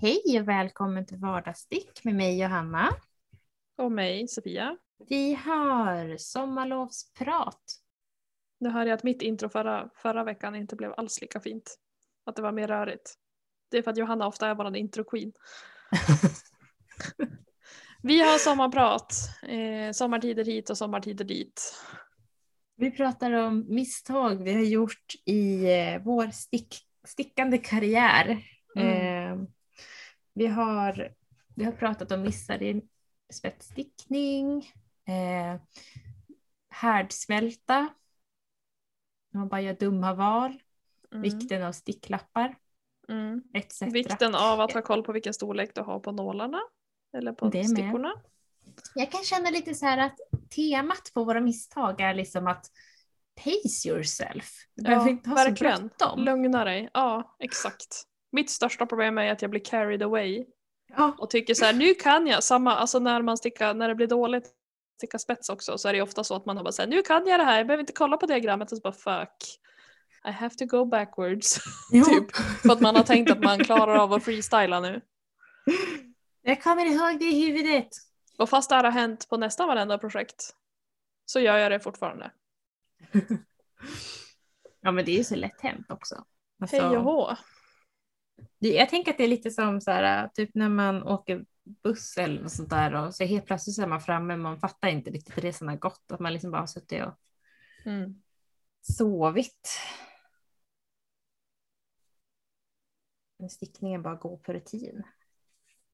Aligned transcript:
Hej 0.00 0.40
och 0.40 0.48
välkommen 0.48 1.06
till 1.06 1.18
Vardagsstick 1.18 2.04
med 2.04 2.14
mig 2.14 2.40
Johanna. 2.40 2.88
Och 3.76 3.92
mig, 3.92 4.28
Sofia. 4.28 4.76
Vi 5.08 5.34
har 5.34 6.16
sommarlovsprat. 6.16 7.62
Nu 8.60 8.68
hörde 8.68 8.90
jag 8.90 8.96
att 8.96 9.02
mitt 9.02 9.22
intro 9.22 9.48
förra, 9.48 9.90
förra 9.94 10.24
veckan 10.24 10.54
inte 10.54 10.76
blev 10.76 10.92
alls 10.96 11.20
lika 11.20 11.40
fint. 11.40 11.78
Att 12.26 12.36
det 12.36 12.42
var 12.42 12.52
mer 12.52 12.68
rörigt. 12.68 13.14
Det 13.70 13.78
är 13.78 13.82
för 13.82 13.90
att 13.90 13.96
Johanna 13.96 14.26
ofta 14.26 14.48
är 14.48 14.54
vår 14.54 14.76
intro-queen. 14.76 15.32
Vi 18.02 18.20
har 18.20 18.38
sommarprat. 18.38 19.14
Eh, 19.42 19.92
sommartider 19.92 20.44
hit 20.44 20.70
och 20.70 20.78
sommartider 20.78 21.24
dit. 21.24 21.74
Vi 22.76 22.90
pratar 22.90 23.32
om 23.32 23.64
misstag 23.68 24.42
vi 24.42 24.52
har 24.52 24.64
gjort 24.64 25.14
i 25.24 25.64
eh, 25.64 26.02
vår 26.02 26.26
stick, 26.26 26.76
stickande 27.06 27.58
karriär. 27.58 28.42
Mm. 28.76 29.17
Vi, 30.38 30.46
har, 30.46 31.14
vi 31.54 31.64
har 31.64 31.72
pratat 31.72 32.12
om 32.12 32.22
missar 32.22 32.62
i 32.62 32.82
spetsstickning, 33.32 34.72
eh, 35.04 35.60
härdsmälta, 36.70 37.88
man 39.34 39.48
bara 39.48 39.60
gör 39.60 39.74
dumma 39.74 40.14
val, 40.14 40.62
Mm. 41.12 41.22
vikten 41.22 41.62
av 41.62 41.72
sticklappar 41.72 42.56
Mm. 43.08 43.42
etc. 43.54 43.82
Vikten 43.82 44.34
av 44.34 44.60
att 44.60 44.72
ha 44.72 44.82
koll 44.82 45.02
på 45.02 45.12
vilken 45.12 45.34
storlek 45.34 45.74
du 45.74 45.80
har 45.80 46.00
på 46.00 46.12
nålarna. 46.12 46.60
Eller 47.16 47.32
på 47.32 47.48
Det 47.48 47.58
med. 47.58 47.68
stickorna. 47.70 48.12
Jag 48.94 49.12
kan 49.12 49.22
känna 49.24 49.50
lite 49.50 49.74
så 49.74 49.86
här 49.86 49.98
att 49.98 50.16
temat 50.56 51.10
på 51.14 51.24
våra 51.24 51.40
misstag 51.40 52.00
är 52.00 52.14
liksom 52.14 52.46
att 52.46 52.66
pace 53.44 53.88
yourself. 53.88 54.52
Du 54.74 54.82
behöver 54.82 55.04
Ja, 55.04 55.10
inte 55.10 55.28
ha 55.30 55.36
verkligen. 55.36 55.76
så 55.76 55.82
bråttom. 55.82 56.20
Lugna 56.24 56.64
dig. 56.64 56.90
Ja, 56.94 57.36
exakt. 57.38 58.04
Mitt 58.32 58.50
största 58.50 58.86
problem 58.86 59.18
är 59.18 59.32
att 59.32 59.42
jag 59.42 59.50
blir 59.50 59.64
carried 59.64 60.02
away 60.02 60.46
Ja, 60.96 61.16
och 61.18 61.30
tycker 61.30 61.54
så 61.54 61.64
här, 61.64 61.72
nu 61.72 61.94
kan 61.94 62.26
jag. 62.26 62.44
Samma, 62.44 62.74
alltså 62.76 62.98
när 62.98 63.22
man 63.22 63.36
stickar, 63.36 63.74
när 63.74 63.88
det 63.88 63.94
blir 63.94 64.06
dåligt 64.06 64.46
att 64.46 64.52
sticka 64.96 65.18
spets 65.18 65.48
också 65.48 65.78
så 65.78 65.88
är 65.88 65.92
det 65.92 66.02
ofta 66.02 66.24
så 66.24 66.34
att 66.34 66.46
man 66.46 66.56
har 66.56 66.64
bara 66.64 66.72
säger 66.72 66.90
nu 66.90 67.02
kan 67.02 67.26
jag 67.26 67.40
det 67.40 67.44
här, 67.44 67.58
jag 67.58 67.66
behöver 67.66 67.82
inte 67.82 67.92
kolla 67.92 68.16
på 68.16 68.26
diagrammet 68.26 68.72
och 68.72 68.78
så 68.78 68.82
bara 68.82 68.92
fuck. 68.92 69.60
I 70.24 70.30
have 70.30 70.54
to 70.54 70.66
go 70.66 70.84
backwards. 70.84 71.58
typ. 71.92 72.36
För 72.36 72.72
att 72.72 72.80
man 72.80 72.96
har 72.96 73.02
tänkt 73.02 73.30
att 73.30 73.40
man 73.40 73.58
klarar 73.58 73.94
av 73.94 74.12
att 74.12 74.24
freestyla 74.24 74.80
nu. 74.80 75.00
Jag 76.42 76.62
kommer 76.62 76.86
ihåg 76.86 77.18
det 77.18 77.24
i 77.24 77.46
huvudet. 77.46 77.88
Och 78.38 78.48
fast 78.48 78.70
det 78.70 78.76
här 78.76 78.84
har 78.84 78.90
hänt 78.90 79.28
på 79.28 79.36
nästan 79.36 79.68
varenda 79.68 79.98
projekt 79.98 80.54
så 81.24 81.40
gör 81.40 81.56
jag 81.56 81.72
det 81.72 81.80
fortfarande. 81.80 82.30
Ja 84.80 84.92
men 84.92 85.04
det 85.04 85.10
är 85.10 85.16
ju 85.16 85.24
så 85.24 85.36
lätt 85.36 85.60
hänt 85.60 85.90
också. 85.90 86.24
Alltså, 86.60 86.76
Hej 86.76 86.96
och 86.96 87.02
hå. 87.02 87.36
Jag 88.58 88.88
tänker 88.88 89.10
att 89.10 89.18
det 89.18 89.24
är 89.24 89.28
lite 89.28 89.50
som 89.50 89.80
så 89.80 89.90
här, 89.90 90.28
typ 90.28 90.50
när 90.54 90.68
man 90.68 91.02
åker 91.02 91.44
buss 91.82 92.16
eller 92.18 92.42
något 92.42 92.52
sånt 92.52 92.70
där 92.70 92.94
och 92.94 93.14
så 93.14 93.24
helt 93.24 93.46
plötsligt 93.46 93.76
så 93.76 93.82
är 93.82 93.86
man 93.86 94.00
framme 94.00 94.26
men 94.26 94.40
man 94.40 94.60
fattar 94.60 94.88
inte 94.88 95.10
riktigt 95.10 95.38
resan 95.38 95.68
har 95.68 95.76
gått. 95.76 96.12
Att 96.12 96.20
man 96.20 96.32
liksom 96.32 96.50
bara 96.50 96.62
har 96.62 96.66
suttit 96.66 97.04
och 97.04 97.14
Mm. 97.84 98.22
sovit. 98.80 99.68
Men 103.38 103.50
stickningen 103.50 104.02
bara 104.02 104.14
går 104.14 104.36
på 104.36 104.52
rutin. 104.52 105.02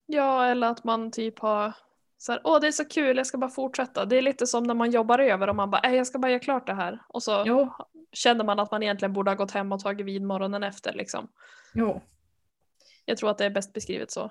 Ja, 0.07 0.45
eller 0.47 0.67
att 0.71 0.85
man 0.85 1.11
typ 1.11 1.39
har 1.39 1.73
så 2.19 2.33
här, 2.33 2.41
åh 2.45 2.61
det 2.61 2.67
är 2.67 2.73
så 2.73 2.85
kul, 2.85 3.17
jag 3.17 3.27
ska 3.27 3.39
bara 3.39 3.51
fortsätta. 3.51 4.05
Det 4.05 4.17
är 4.17 4.23
lite 4.23 4.47
som 4.47 4.65
när 4.65 4.75
man 4.75 4.91
jobbar 4.91 5.19
över 5.19 5.49
och 5.49 5.57
man 5.57 5.71
bara, 5.71 5.81
"Nej, 5.85 5.97
jag 5.97 6.07
ska 6.07 6.19
bara 6.19 6.31
göra 6.33 6.41
klart 6.41 6.67
det 6.67 6.75
här. 6.75 7.03
Och 7.09 7.23
så 7.23 7.43
Jo, 7.47 7.73
känner 8.13 8.45
man 8.45 8.59
att 8.61 8.71
man 8.71 8.83
egentligen 8.83 9.13
borde 9.13 9.31
ha 9.31 9.37
gått 9.37 9.51
hem 9.51 9.73
och 9.73 9.81
tagit 9.81 10.07
vid 10.07 10.23
morgonen 10.23 10.63
efter 10.63 10.93
liksom. 10.93 11.29
jo, 11.75 12.03
Jag 13.05 13.19
tror 13.19 13.31
att 13.31 13.39
det 13.39 13.45
är 13.45 13.51
bäst 13.51 13.73
beskrivet 13.73 14.11
så. 14.11 14.31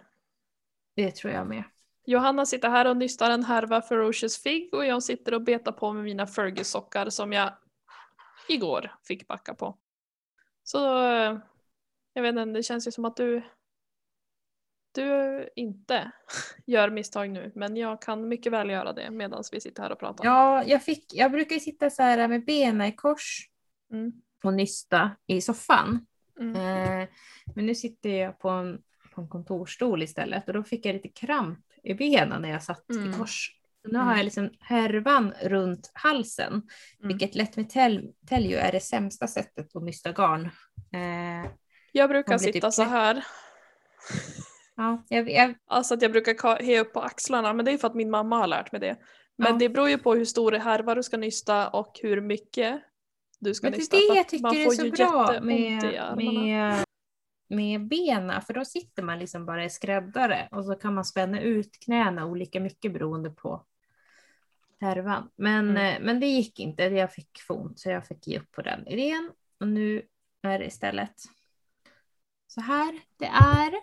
det 0.95 1.15
tror 1.15 1.33
jag 1.33 1.47
med. 1.47 1.63
Johanna 2.05 2.45
sitter 2.45 2.69
här 2.69 2.87
och 2.87 2.97
nystar 2.97 3.29
en 3.31 3.43
härva 3.43 3.81
Ferocious 3.81 4.37
Fig 4.43 4.73
och 4.73 4.85
jag 4.85 5.03
sitter 5.03 5.33
och 5.33 5.41
betar 5.41 5.71
på 5.71 5.93
med 5.93 6.03
mina 6.03 6.27
Fergus-sockar 6.27 7.09
som 7.09 7.33
jag 7.33 7.53
igår 8.49 8.91
fick 9.03 9.27
backa 9.27 9.53
på. 9.53 9.77
Så 10.63 11.07
eh, 11.07 11.37
jag 12.13 12.21
vet 12.23 12.29
inte, 12.35 12.45
det 12.45 12.63
känns 12.63 12.87
ju 12.87 12.91
som 12.91 13.05
att 13.05 13.15
du 13.15 13.41
du 14.91 15.49
inte 15.55 16.11
gör 16.65 16.89
misstag 16.89 17.29
nu 17.29 17.51
men 17.55 17.77
jag 17.77 18.01
kan 18.01 18.27
mycket 18.27 18.51
väl 18.51 18.69
göra 18.69 18.93
det 18.93 19.11
medan 19.11 19.43
vi 19.51 19.61
sitter 19.61 19.83
här 19.83 19.91
och 19.91 19.99
pratar. 19.99 20.25
Ja, 20.25 20.63
jag, 20.63 20.83
fick, 20.83 21.13
jag 21.13 21.31
brukar 21.31 21.59
sitta 21.59 21.89
så 21.89 22.03
här 22.03 22.27
med 22.27 22.45
benen 22.45 22.87
i 22.87 22.95
kors 22.95 23.49
Mm. 23.91 24.11
och 24.43 24.53
nysta 24.53 25.11
i 25.27 25.41
soffan. 25.41 26.05
Mm. 26.39 26.55
Eh, 26.55 27.07
men 27.55 27.65
nu 27.65 27.75
sitter 27.75 28.09
jag 28.09 28.39
på 28.39 28.49
en, 28.49 28.81
på 29.15 29.21
en 29.21 29.27
kontorsstol 29.29 30.03
istället 30.03 30.47
och 30.47 30.53
då 30.53 30.63
fick 30.63 30.85
jag 30.85 30.93
lite 30.93 31.07
kramp 31.09 31.59
i 31.83 31.93
benen 31.93 32.41
när 32.41 32.49
jag 32.49 32.63
satt 32.63 32.89
Mm. 32.89 33.09
i 33.09 33.13
kors. 33.13 33.59
Nu 33.87 33.89
Mm. 33.95 34.07
har 34.07 34.15
jag 34.15 34.23
liksom 34.23 34.49
härvan 34.59 35.33
runt 35.41 35.91
halsen, 35.93 36.53
Mm. 36.53 36.63
vilket 37.07 37.35
lätt 37.35 37.57
med 37.57 37.69
telju 38.29 38.57
är 38.57 38.71
det 38.71 38.79
sämsta 38.79 39.27
sättet 39.27 39.75
att 39.75 39.83
nysta 39.83 40.11
garn. 40.11 40.45
Eh, 40.93 41.51
Jag 41.91 42.09
brukar 42.09 42.37
blir 42.37 42.53
sitta 42.53 42.67
typ 42.67 42.73
så 42.73 42.83
här. 42.83 43.23
ja, 44.75 45.03
jag, 45.09 45.29
jag, 45.31 45.55
Alltså 45.67 45.93
att 45.93 46.01
jag 46.01 46.11
brukar 46.11 46.33
ka- 46.33 46.61
he 46.63 46.79
upp 46.79 46.93
på 46.93 47.01
axlarna 47.01 47.53
men 47.53 47.65
det 47.65 47.71
är 47.71 47.77
för 47.77 47.87
att 47.87 47.95
min 47.95 48.09
mamma 48.09 48.37
har 48.37 48.47
lärt 48.47 48.71
mig 48.71 48.81
det. 48.81 48.95
Men 49.37 49.51
Ja. 49.51 49.57
det 49.59 49.69
beror 49.69 49.89
ju 49.89 49.97
på 49.97 50.13
hur 50.15 50.25
stor 50.25 50.51
härva 50.51 50.95
du 50.95 51.03
ska 51.03 51.17
nysta 51.17 51.69
och 51.69 51.99
hur 52.01 52.21
mycket 52.21 52.81
du 53.43 53.53
ska 53.53 53.65
men 53.65 53.71
det 53.71 53.77
nysta. 53.77 53.97
är 53.97 54.11
det 54.11 54.17
jag 54.17 54.29
tycker 54.29 54.55
är 54.55 54.69
så 54.69 54.89
bra 54.89 55.39
med, 55.41 56.17
med, 56.17 56.85
med 57.47 57.87
benen, 57.87 58.41
för 58.41 58.53
då 58.53 58.65
sitter 58.65 59.03
man 59.03 59.19
liksom 59.19 59.45
bara 59.45 59.65
i 59.65 59.69
skräddare 59.69 60.47
och 60.51 60.65
så 60.65 60.75
kan 60.75 60.93
man 60.93 61.05
spänna 61.05 61.41
ut 61.41 61.79
knäna 61.79 62.25
olika 62.25 62.59
mycket 62.59 62.93
beroende 62.93 63.29
på 63.29 63.65
härvan. 64.79 65.29
Men, 65.35 65.69
Mm. 65.69 65.95
eh, 65.95 66.05
men 66.05 66.19
det 66.19 66.27
gick 66.27 66.59
inte, 66.59 66.83
jag 66.83 67.13
fick 67.13 67.41
få 67.47 67.53
ont 67.53 67.79
så 67.79 67.89
jag 67.89 68.07
fick 68.07 68.27
ge 68.27 68.39
upp 68.39 68.51
på 68.51 68.61
den 68.61 68.87
idén. 68.87 69.31
Och 69.59 69.67
nu 69.67 70.01
är 70.41 70.59
det 70.59 70.65
istället 70.65 71.13
så 72.47 72.61
här 72.61 72.99
det 73.17 73.25
är. 73.25 73.73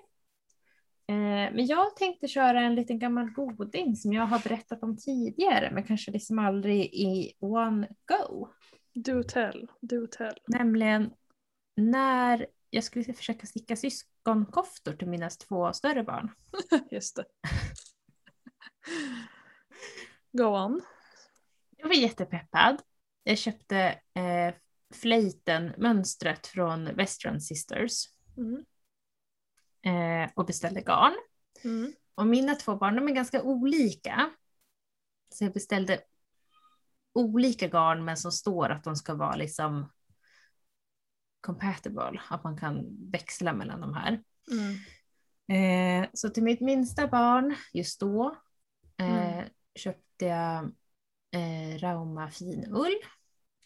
Eh, 1.06 1.52
Men 1.54 1.66
jag 1.66 1.96
tänkte 1.96 2.28
köra 2.28 2.60
en 2.60 2.74
liten 2.74 2.98
gammal 2.98 3.30
goding 3.30 3.96
som 3.96 4.12
jag 4.12 4.22
har 4.26 4.38
berättat 4.38 4.82
om 4.82 4.96
tidigare, 4.96 5.70
men 5.72 5.82
kanske 5.84 6.10
liksom 6.10 6.38
aldrig 6.38 6.80
i 6.84 7.32
one 7.40 7.88
go. 8.08 8.48
Do 8.94 9.22
tell, 9.22 9.70
do 9.80 10.06
tell. 10.06 10.38
Nämligen 10.46 11.10
när 11.76 12.46
jag 12.70 12.84
skulle 12.84 13.14
försöka 13.14 13.46
sticka 13.46 13.76
syskonkoftor 13.76 14.92
till 14.92 15.08
mina 15.08 15.30
två 15.30 15.72
större 15.72 16.02
barn. 16.02 16.34
Just 16.90 17.16
det. 17.16 17.24
Go 20.32 20.44
on. 20.44 20.80
Jag 21.76 21.88
var 21.88 21.94
jättepeppad. 21.94 22.82
Jag 23.22 23.38
köpte 23.38 23.78
eh, 24.14 24.54
flöjten-mönstret 24.94 26.46
från 26.46 26.84
Western 26.96 27.40
Sisters 27.40 28.04
Mm. 28.36 28.64
eh, 30.24 30.30
och 30.34 30.46
beställde 30.46 30.80
garn. 30.80 31.14
Mm. 31.64 31.92
Och 32.14 32.26
mina 32.26 32.54
två 32.54 32.76
barn 32.76 32.96
de 32.96 33.08
är 33.08 33.12
ganska 33.12 33.42
olika. 33.42 34.30
Så 35.34 35.44
jag 35.44 35.52
beställde 35.52 36.00
olika 37.14 37.68
garn 37.68 38.04
men 38.04 38.16
som 38.16 38.32
står 38.32 38.68
att 38.70 38.84
de 38.84 38.96
ska 38.96 39.14
vara 39.14 39.36
liksom 39.36 39.92
compatible, 41.40 42.20
att 42.30 42.44
man 42.44 42.58
kan 42.58 42.86
växla 43.10 43.52
mellan 43.52 43.80
de 43.80 43.94
här. 43.94 44.22
Mm. 44.50 44.74
Eh, 46.02 46.08
så 46.14 46.28
till 46.28 46.42
mitt 46.42 46.60
minsta 46.60 47.06
barn 47.08 47.56
just 47.72 48.00
då 48.00 48.36
eh, 48.96 49.32
Mm. 49.38 49.48
köpte 49.74 50.24
jag 50.24 50.64
eh, 51.32 51.78
Rauma 51.78 52.30
finull, 52.30 52.92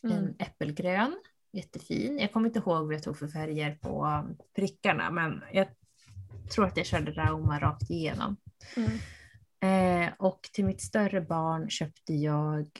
Mm. 0.05 0.16
en 0.16 0.37
äppelgrön, 0.38 1.16
jättefin. 1.53 2.19
Jag 2.19 2.32
kommer 2.32 2.47
inte 2.47 2.59
ihåg 2.59 2.84
vad 2.87 2.94
jag 2.94 3.03
tog 3.03 3.19
för 3.19 3.28
färger 3.28 3.75
på 3.75 4.25
prickarna 4.56 5.11
men 5.11 5.43
jag 5.53 5.66
tror 6.55 6.66
att 6.66 6.76
jag 6.76 6.87
körde 6.87 7.12
Rauma 7.12 7.61
rakt 7.61 7.90
igenom. 7.90 8.37
Mm. 8.76 8.99
Eh, 9.61 10.12
och 10.19 10.43
till 10.52 10.64
mitt 10.64 10.81
större 10.81 11.20
barn 11.20 11.70
köpte 11.70 12.14
jag 12.14 12.70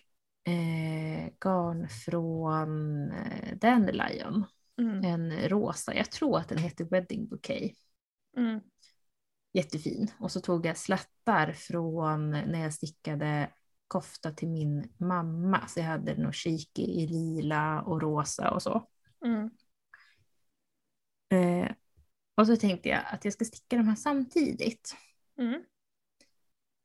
eh, 0.45 1.33
garn 1.41 1.89
från 1.89 3.11
eh, 3.11 3.57
Dandelion, 3.57 4.45
Mm. 4.79 5.05
en 5.05 5.49
rosa. 5.49 5.95
Jag 5.95 6.11
tror 6.11 6.39
att 6.39 6.49
den 6.49 6.59
heter 6.59 6.85
Wedding 6.85 7.29
Bouquet. 7.29 7.73
Mm. 8.37 8.61
Jättefin. 9.53 10.11
Och 10.19 10.33
så 10.33 10.41
tog 10.41 10.67
jag 10.67 10.77
slattar 10.77 11.53
från 11.53 12.31
när 12.31 12.63
jag 12.63 12.75
stickade 12.75 13.51
kofta 13.89 14.31
till 14.33 14.49
min 14.49 14.93
mamma. 14.97 15.67
Så 15.69 15.81
jag 15.81 15.87
hade 15.87 16.17
nog 16.17 16.35
shiki 16.35 16.83
i 16.83 17.07
lila 17.07 17.83
och 17.83 18.03
rosa 18.03 18.51
och 18.51 18.63
så. 18.63 18.89
Mm. 19.25 19.51
Eh, 21.29 21.73
och 22.35 22.47
så 22.47 22.57
tänkte 22.57 22.89
jag 22.89 23.03
att 23.07 23.25
jag 23.25 23.35
ska 23.35 23.45
sticka 23.45 23.77
de 23.77 23.89
här 23.89 23.97
samtidigt. 23.97 24.97
Mm. 25.39 25.65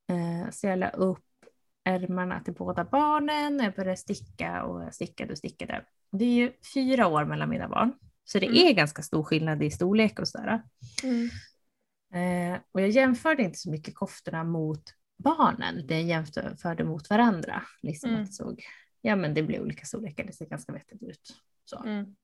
Eh, 0.08 0.50
så 0.52 0.68
jag 0.68 0.80
la 0.80 0.90
upp 0.90 1.26
ärmarna 1.94 2.40
till 2.44 2.54
båda 2.54 2.84
barnen. 2.84 3.60
Jag 3.60 3.74
började 3.74 3.98
sticka 3.98 4.64
och 4.64 4.84
jag 4.84 4.96
stickade 4.96 5.32
och 5.32 5.38
stickade. 5.38 5.86
Det 6.12 6.26
är 6.26 6.34
ju 6.34 6.52
fyra 6.74 7.08
år 7.08 7.26
mellan 7.26 7.50
mina 7.50 7.68
barn. 7.70 7.94
Så 8.24 8.40
det 8.40 8.46
Mm. 8.46 8.68
är 8.68 8.74
ganska 8.74 9.02
stor 9.02 9.24
skillnad 9.24 9.64
i 9.64 9.72
storlek 9.72 10.20
och 10.20 10.28
sådär. 10.28 10.64
Mm. 11.04 11.30
Eh, 12.14 12.60
och 12.72 12.82
jag 12.82 12.90
jämförde 12.90 13.44
inte 13.44 13.60
så 13.60 13.70
mycket 13.72 13.96
koftorna 13.96 14.44
mot 14.44 14.84
barnen, 15.18 15.78
utan 15.78 15.98
jag 15.98 16.06
jämförde 16.06 16.84
mot 16.84 17.10
varandra. 17.10 17.64
Liksom 17.82 18.10
Mm. 18.10 18.22
att 18.22 18.28
det 18.28 18.34
såg, 18.34 18.64
ja 19.02 19.16
men 19.16 19.34
det 19.34 19.44
blir 19.44 19.62
olika 19.62 19.86
storlekar, 19.86 20.24
det 20.24 20.34
ser 20.34 20.46
ganska 20.46 20.74
vettigt 20.74 21.04
ut. 21.04 21.36
Så. 21.66 21.84
Mm. 21.84 22.16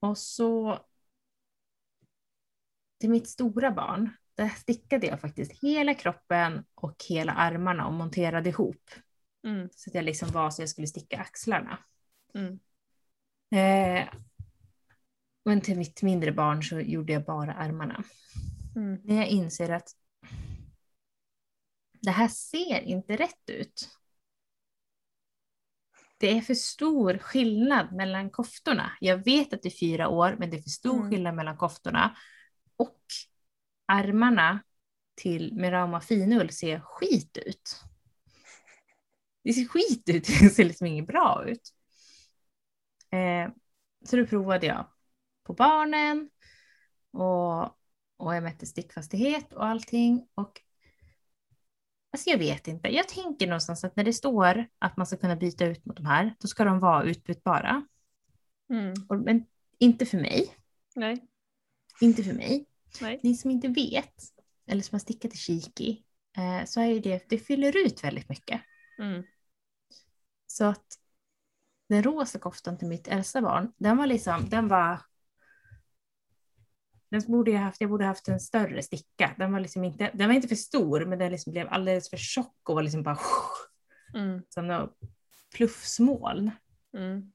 Och 0.00 0.18
så 0.18 0.78
till 3.00 3.10
mitt 3.10 3.28
stora 3.28 3.70
barn, 3.70 4.10
där 4.40 4.48
stickade 4.48 5.06
jag 5.06 5.20
faktiskt 5.20 5.62
hela 5.62 5.94
kroppen 5.94 6.64
och 6.74 7.04
hela 7.08 7.32
armarna 7.32 7.86
och 7.86 7.92
monterade 7.92 8.48
ihop. 8.48 8.90
Mm. 9.44 9.68
Så 9.72 9.90
att 9.90 9.94
jag 9.94 10.04
liksom 10.04 10.30
var 10.30 10.50
så 10.50 10.62
jag 10.62 10.68
skulle 10.68 10.86
sticka 10.86 11.18
axlarna. 11.18 11.78
Mm. 12.34 12.60
Eh, 13.54 14.08
men 15.44 15.60
till 15.60 15.78
mitt 15.78 16.02
mindre 16.02 16.32
barn 16.32 16.62
så 16.62 16.80
gjorde 16.80 17.12
jag 17.12 17.24
bara 17.24 17.54
armarna. 17.54 18.04
Mm. 18.76 19.00
När 19.04 19.16
jag 19.16 19.28
inser 19.28 19.70
att 19.70 19.88
det 21.92 22.10
här 22.10 22.28
ser 22.28 22.80
inte 22.80 23.16
rätt 23.16 23.50
ut. 23.50 23.88
Det 26.18 26.38
är 26.38 26.40
för 26.40 26.54
stor 26.54 27.18
skillnad 27.18 27.92
mellan 27.92 28.30
koftorna. 28.30 28.92
Jag 29.00 29.24
vet 29.24 29.52
att 29.52 29.62
det 29.62 29.68
är 29.68 29.78
fyra 29.78 30.08
år, 30.08 30.36
men 30.38 30.50
det 30.50 30.56
är 30.56 30.62
för 30.62 30.70
stor 30.70 30.96
Mm. 30.96 31.10
skillnad 31.10 31.34
mellan 31.34 31.56
koftorna. 31.56 32.16
Och 32.76 33.00
armarna 33.90 34.62
till 35.14 35.54
Merauma 35.54 36.00
finull 36.00 36.50
ser 36.50 36.80
skit 36.80 37.36
ut. 37.46 37.82
Det 39.44 39.52
ser 39.52 39.64
skit 39.64 40.08
ut, 40.08 40.26
det 40.40 40.50
ser 40.50 40.64
liksom 40.64 40.86
inget 40.86 41.06
bra 41.06 41.44
ut. 41.48 41.74
Eh, 43.10 43.52
så 44.04 44.16
då 44.16 44.26
provade 44.26 44.66
jag 44.66 44.86
på 45.44 45.52
barnen 45.54 46.30
och, 47.12 47.62
och 48.16 48.34
jag 48.36 48.42
mätte 48.42 48.66
stickfastighet 48.66 49.52
och 49.52 49.66
allting. 49.66 50.28
Och 50.34 50.60
Alltså 52.12 52.30
jag 52.30 52.38
vet 52.38 52.68
inte. 52.68 52.88
Jag 52.88 53.08
tänker 53.08 53.46
någonstans 53.46 53.84
att 53.84 53.96
när 53.96 54.04
det 54.04 54.12
står 54.12 54.66
att 54.78 54.96
man 54.96 55.06
ska 55.06 55.16
kunna 55.16 55.36
byta 55.36 55.66
ut 55.66 55.84
mot 55.86 55.96
de 55.96 56.06
här, 56.06 56.34
då 56.40 56.48
ska 56.48 56.64
de 56.64 56.80
vara 56.80 57.02
utbytbara. 57.04 57.86
Mm. 58.70 58.94
Och- 59.08 59.18
Men 59.20 59.46
inte 59.78 60.06
för 60.06 60.18
mig. 60.18 60.54
Nej. 60.96 61.26
Inte 62.00 62.24
för 62.24 62.32
mig. 62.32 62.66
Nej. 63.00 63.20
Ni 63.22 63.34
som 63.36 63.50
inte 63.50 63.68
vet, 63.68 64.14
eller 64.66 64.82
som 64.82 64.94
har 64.94 65.00
stickat 65.00 65.34
i 65.34 65.36
Shiki, 65.36 66.04
eh, 66.36 66.64
så 66.64 66.80
är 66.80 66.86
ju 66.86 67.00
det, 67.00 67.28
det 67.28 67.38
fyller 67.38 67.86
ut 67.86 68.04
väldigt 68.04 68.28
mycket. 68.28 68.60
Mm. 68.98 69.22
Så 70.46 70.64
att 70.64 70.86
den 71.88 72.02
rosa 72.02 72.38
koftan 72.38 72.78
till 72.78 72.88
mitt 72.88 73.08
äldsta 73.08 73.42
barn, 73.42 73.72
den 73.76 73.96
var 73.96 74.06
liksom, 74.06 74.48
den 74.48 74.68
var... 74.68 75.02
Den 77.10 77.22
borde 77.26 77.50
jag 77.50 77.60
haft, 77.60 77.80
jag 77.80 77.90
borde 77.90 78.04
haft 78.04 78.28
en 78.28 78.40
större 78.40 78.82
sticka. 78.82 79.34
Den 79.38 79.52
var 79.52 79.60
liksom 79.60 79.84
inte, 79.84 80.10
den 80.14 80.28
var 80.28 80.34
inte 80.34 80.48
för 80.48 80.54
stor, 80.54 81.04
men 81.04 81.18
den 81.18 81.32
liksom 81.32 81.52
blev 81.52 81.68
alldeles 81.68 82.10
för 82.10 82.16
tjock 82.16 82.68
och 82.68 82.74
var 82.74 82.82
liksom 82.82 83.02
bara 83.02 83.18
Mm. 84.14 84.42
som 84.48 84.66
något 84.68 84.98
fluffsmoln. 85.54 86.50
Mm. 86.96 87.32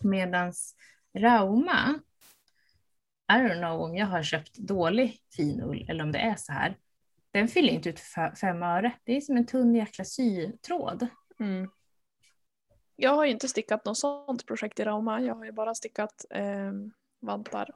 Medans 0.00 0.74
Rauma, 1.18 2.00
i 3.32 3.36
don't 3.36 3.58
know 3.58 3.80
om 3.80 3.96
jag 3.96 4.06
har 4.06 4.22
köpt 4.22 4.54
dålig 4.54 5.18
fin 5.36 5.62
ull 5.62 5.86
eller 5.88 6.04
om 6.04 6.12
det 6.12 6.18
är 6.18 6.36
så 6.36 6.52
här. 6.52 6.76
Den 7.30 7.48
fyller 7.48 7.72
inte 7.72 7.88
ut 7.88 8.00
för 8.00 8.34
fem 8.34 8.62
öre. 8.62 8.92
Det 9.04 9.16
är 9.16 9.20
som 9.20 9.36
en 9.36 9.46
tunn 9.46 9.74
jäkla 9.74 10.04
sytråd. 10.04 11.06
Mm. 11.40 11.70
Jag 12.96 13.10
har 13.10 13.24
ju 13.24 13.30
inte 13.30 13.48
stickat 13.48 13.84
något 13.84 13.98
sånt 13.98 14.46
projekt 14.46 14.80
i 14.80 14.84
Rauma. 14.84 15.20
Jag 15.20 15.34
har 15.34 15.44
ju 15.44 15.52
bara 15.52 15.74
stickat 15.74 16.24
eh, 16.30 16.72
vantar. 17.20 17.70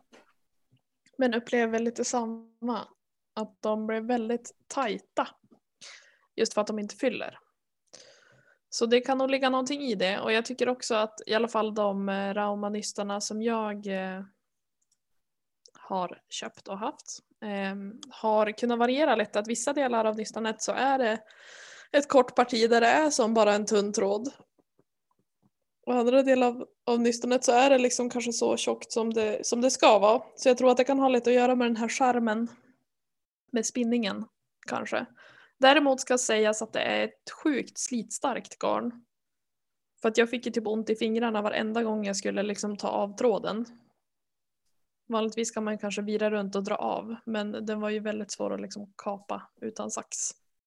Men 1.18 1.34
upplever 1.34 1.78
lite 1.78 2.04
samma. 2.04 2.88
Att 3.34 3.62
de 3.62 3.86
blev 3.86 4.04
väldigt 4.04 4.52
tajta. 4.66 5.28
Just 6.36 6.54
för 6.54 6.60
att 6.60 6.66
de 6.66 6.78
inte 6.78 6.96
fyller. 6.96 7.38
Så 8.70 8.86
det 8.86 9.00
kan 9.00 9.18
nog 9.18 9.30
ligga 9.30 9.50
någonting 9.50 9.82
i 9.82 9.94
det. 9.94 10.20
Och 10.20 10.32
jag 10.32 10.44
tycker 10.44 10.68
också 10.68 10.94
att 10.94 11.20
i 11.26 11.34
alla 11.34 11.48
fall 11.48 11.74
de 11.74 12.08
eh, 12.08 12.34
Rauma-nystarna 12.34 13.20
som 13.20 13.42
jag 13.42 13.86
eh, 13.86 14.22
har 15.88 16.18
köpt 16.28 16.68
och 16.68 16.78
haft 16.78 17.18
eh, 17.42 17.76
har 18.10 18.58
kunnat 18.58 18.78
variera 18.78 19.16
lite. 19.16 19.38
Att 19.38 19.48
vissa 19.48 19.72
delar 19.72 20.04
av 20.04 20.16
nystanet 20.16 20.62
så 20.62 20.72
är 20.72 20.98
det 20.98 21.20
ett 21.92 22.08
kort 22.08 22.34
parti 22.34 22.70
där 22.70 22.80
det 22.80 22.86
är 22.86 23.10
som 23.10 23.34
bara 23.34 23.54
en 23.54 23.66
tunn 23.66 23.92
tråd. 23.92 24.32
Och 25.86 25.94
andra 25.94 26.22
delar 26.22 26.46
av, 26.46 26.66
av 26.86 27.00
nystanet 27.00 27.44
så 27.44 27.52
är 27.52 27.70
det 27.70 27.78
liksom 27.78 28.10
kanske 28.10 28.32
så 28.32 28.56
tjockt 28.56 28.92
som 28.92 29.14
det, 29.14 29.46
som 29.46 29.60
det 29.60 29.70
ska 29.70 29.98
vara. 29.98 30.22
Så 30.36 30.48
jag 30.48 30.58
tror 30.58 30.70
att 30.70 30.76
det 30.76 30.84
kan 30.84 30.98
ha 30.98 31.08
lite 31.08 31.30
att 31.30 31.36
göra 31.36 31.54
med 31.54 31.66
den 31.66 31.76
här 31.76 31.88
skärmen 31.88 32.48
med 33.52 33.66
spinningen 33.66 34.24
kanske. 34.66 35.06
Däremot 35.58 36.00
ska 36.00 36.18
sägas 36.18 36.62
att 36.62 36.72
det 36.72 36.80
är 36.80 37.04
ett 37.04 37.30
sjukt 37.42 37.78
slitstarkt 37.78 38.58
garn. 38.58 39.04
För 40.02 40.08
att 40.08 40.18
jag 40.18 40.30
fick 40.30 40.46
ju 40.46 40.52
typ 40.52 40.66
ont 40.66 40.90
i 40.90 40.96
fingrarna 40.96 41.42
varenda 41.42 41.82
gång 41.82 42.04
jag 42.04 42.16
skulle 42.16 42.42
liksom 42.42 42.76
ta 42.76 42.88
av 42.88 43.16
tråden. 43.16 43.66
Vanligtvis 45.08 45.50
kan 45.50 45.64
man 45.64 45.78
kanske 45.78 46.02
vira 46.02 46.30
runt 46.30 46.56
och 46.56 46.64
dra 46.64 46.74
av 46.74 47.16
men 47.24 47.52
den 47.66 47.80
var 47.80 47.90
ju 47.90 48.00
väldigt 48.00 48.30
svår 48.30 48.54
att 48.54 48.60
liksom 48.60 48.92
kapa 48.96 49.42
utan 49.60 49.90
sax. 49.90 50.16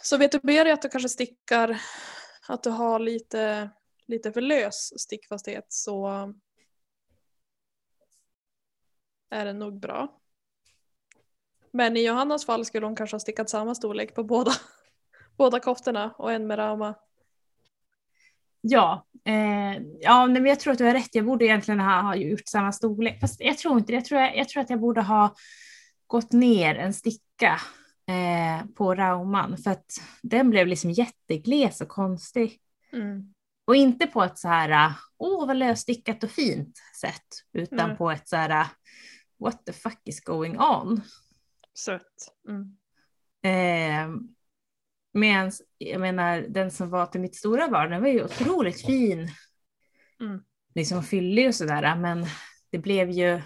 Så 0.03 0.17
vet 0.17 0.31
du 0.31 0.39
mer 0.43 0.65
jag 0.65 0.73
att 0.73 0.81
du 0.81 0.89
kanske 0.89 1.09
stickar 1.09 1.81
att 2.47 2.63
du 2.63 2.69
har 2.69 2.99
lite, 2.99 3.69
lite 4.07 4.31
för 4.31 4.41
lös 4.41 5.01
stickfasthet 5.01 5.65
så 5.69 6.07
är 9.29 9.45
det 9.45 9.53
nog 9.53 9.79
bra. 9.79 10.21
Men 11.71 11.97
i 11.97 12.05
Johannas 12.05 12.45
fall 12.45 12.65
skulle 12.65 12.85
hon 12.85 12.95
kanske 12.95 13.15
ha 13.15 13.19
stickat 13.19 13.49
samma 13.49 13.75
storlek 13.75 14.15
på 14.15 14.23
båda, 14.23 14.51
båda 15.37 15.59
koftorna 15.59 16.15
och 16.17 16.31
en 16.31 16.47
med 16.47 16.59
rama 16.59 16.95
Ja, 18.61 19.05
eh, 19.25 19.81
ja 19.99 20.27
men 20.27 20.45
jag 20.45 20.59
tror 20.59 20.73
att 20.73 20.77
du 20.77 20.85
har 20.85 20.93
rätt. 20.93 21.15
Jag 21.15 21.25
borde 21.25 21.45
egentligen 21.45 21.79
ha, 21.79 22.01
ha 22.01 22.15
gjort 22.15 22.47
samma 22.47 22.71
storlek. 22.71 23.19
Fast 23.19 23.41
jag 23.41 23.57
tror 23.57 23.77
inte 23.77 23.91
det. 23.91 23.95
Jag 23.95 24.05
tror, 24.05 24.21
jag, 24.21 24.37
jag 24.37 24.49
tror 24.49 24.63
att 24.63 24.69
jag 24.69 24.79
borde 24.79 25.01
ha 25.01 25.35
gått 26.07 26.31
ner 26.31 26.75
en 26.75 26.93
sticka 26.93 27.61
eh, 28.07 28.65
på 28.75 28.95
Rauman. 28.95 29.57
För 29.57 29.71
att 29.71 29.85
den 30.21 30.49
blev 30.49 30.67
liksom 30.67 30.91
jättegles 30.91 31.81
och 31.81 31.87
konstig. 31.87 32.59
Mm. 32.93 33.33
Och 33.65 33.75
inte 33.75 34.07
på 34.07 34.23
ett 34.23 34.39
så 34.39 34.47
här, 34.47 34.93
åh 35.17 35.47
vad 35.47 35.57
lösstickat 35.57 36.23
och 36.23 36.31
fint 36.31 36.79
sätt. 37.01 37.27
Utan 37.53 37.89
Nej. 37.89 37.97
på 37.97 38.11
ett 38.11 38.27
så 38.27 38.35
här, 38.35 38.67
what 39.39 39.65
the 39.65 39.73
fuck 39.73 39.99
is 40.05 40.21
going 40.23 40.59
on? 40.59 41.01
Sött. 41.73 42.33
Mm. 42.47 42.77
Eh, 43.43 44.21
Medan, 45.13 45.51
jag 45.77 46.01
menar, 46.01 46.41
den 46.41 46.71
som 46.71 46.89
var 46.89 47.05
till 47.05 47.21
mitt 47.21 47.35
stora 47.35 47.67
barn, 47.67 47.89
den 47.91 48.01
var 48.01 48.09
ju 48.09 48.23
otroligt 48.23 48.85
fin. 48.85 49.29
Mm. 50.19 50.43
Liksom 50.75 51.03
fyllig 51.03 51.47
och 51.47 51.55
sådär, 51.55 51.95
men 51.95 52.25
det 52.69 52.77
blev 52.77 53.09
ju 53.09 53.41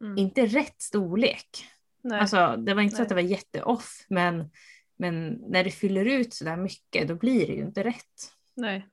Mm. 0.00 0.18
inte 0.18 0.46
rätt 0.46 0.82
storlek. 0.82 1.66
Nej. 2.02 2.20
Alltså, 2.20 2.56
det 2.56 2.74
var 2.74 2.82
inte 2.82 2.96
så 2.96 2.98
Nej. 3.00 3.02
att 3.02 3.08
det 3.08 3.14
var 3.14 3.22
jätteoff, 3.22 4.06
men, 4.08 4.50
men 4.96 5.28
när 5.32 5.64
det 5.64 5.70
fyller 5.70 6.04
ut 6.04 6.34
sådär 6.34 6.56
mycket, 6.56 7.08
då 7.08 7.14
blir 7.14 7.46
det 7.46 7.52
ju 7.52 7.62
inte 7.62 7.84
rätt. 7.84 8.32
Nej. 8.54 8.86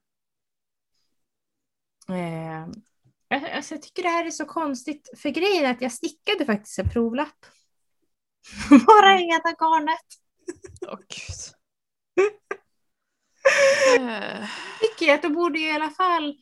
Eh, 2.09 2.67
jag- 3.27 3.49
alltså, 3.51 3.73
jag 3.73 3.81
tycker 3.81 4.03
det 4.03 4.09
här 4.09 4.25
är 4.25 4.31
så 4.31 4.45
konstigt, 4.45 5.09
för 5.17 5.29
grejen 5.29 5.65
är 5.65 5.71
att 5.71 5.81
jag 5.81 5.91
stickade 5.91 6.45
faktiskt 6.45 6.79
en 6.79 6.89
provlapp. 6.89 7.45
Bara 8.87 9.19
ena 9.19 9.51
garnet. 9.59 10.07
Åh 10.87 10.97
gud. 10.99 11.60
Eh, 13.99 14.47
tycker 14.81 15.05
jag 15.05 15.15
att 15.15 15.23
då 15.23 15.29
borde 15.29 15.59
ju 15.59 15.67
i 15.67 15.71
alla 15.71 15.89
fall, 15.89 16.35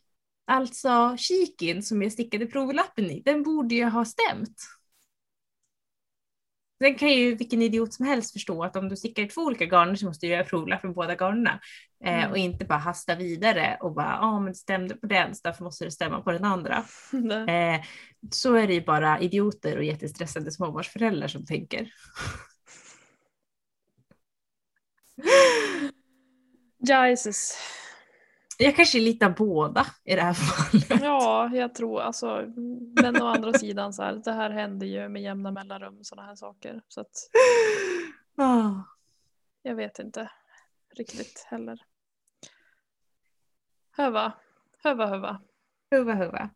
alltså 0.48 1.16
kikin 1.18 1.84
som 1.84 2.02
jag 2.02 2.12
stickade 2.12 2.46
provlappen 2.46 3.06
i, 3.12 3.22
den 3.26 3.44
borde 3.44 3.76
ju 3.76 3.86
ha 3.86 4.06
stämt. 4.06 4.58
Sen 6.84 6.96
kan 6.96 7.10
ju 7.10 7.36
vilken 7.36 7.62
idiot 7.62 7.94
som 7.94 8.06
helst 8.06 8.34
förstå 8.34 8.64
att 8.64 8.76
om 8.76 8.90
du 8.90 8.96
stickar 8.96 9.24
i 9.24 9.28
två 9.28 9.42
olika 9.42 9.66
garner 9.66 9.96
så 9.96 10.06
måste 10.06 10.26
du 10.26 10.32
göra 10.32 10.44
provlapp 10.44 10.84
med 10.84 10.94
båda 10.94 11.16
garnerna. 11.16 11.60
Eh, 12.06 12.14
Mm. 12.20 12.32
och 12.32 12.38
inte 12.38 12.66
bara 12.66 12.80
hasta 12.80 13.16
vidare 13.16 13.78
och 13.82 13.94
bara, 13.94 14.06
ja 14.06 14.20
ah, 14.22 14.40
men 14.40 14.52
det 14.52 14.58
stämde 14.58 14.96
på 14.96 15.08
den 15.08 15.36
så 15.36 15.42
därför 15.44 15.64
måste 15.64 15.86
det 15.86 15.92
stämma 15.92 16.22
på 16.22 16.32
den 16.32 16.44
andra. 16.44 16.84
Eh, 17.48 17.82
så 18.32 18.54
är 18.56 18.68
det 18.68 18.74
ju 18.74 18.82
bara 18.86 19.20
idioter 19.20 19.78
och 19.78 19.84
jättestressade 19.84 20.52
småbarnsföräldrar 20.52 21.28
som 21.28 21.46
tänker. 21.46 21.92
Jesus. 27.08 27.58
Jag 28.58 28.76
kanske 28.76 29.00
litar 29.00 29.30
båda 29.30 29.86
i 30.04 30.16
det 30.16 30.22
här 30.22 30.34
fallet. 30.34 31.02
Ja, 31.04 31.50
jag 31.54 31.76
tror 31.76 32.02
alltså. 32.02 32.46
Men 33.02 33.22
å 33.22 33.26
andra 33.26 33.54
sidan 33.54 33.94
så 33.94 34.04
här, 34.04 34.14
det 34.14 34.32
här 34.32 34.50
händer 34.50 34.88
ju 34.88 35.10
med 35.10 35.22
jämna 35.22 35.52
mellanrum 35.52 36.04
sådana 36.04 36.28
här 36.28 36.36
saker. 36.36 36.82
Så 36.88 37.02
att 37.02 37.12
Ah. 38.38 38.72
jag 39.62 39.76
vet 39.76 40.00
inte 40.00 40.32
riktigt 40.96 41.46
heller. 41.48 41.82
Höva, 43.98 44.34
höva, 44.84 45.08
höva. 45.08 45.42
Huva 45.92 46.14
huva. 46.14 46.50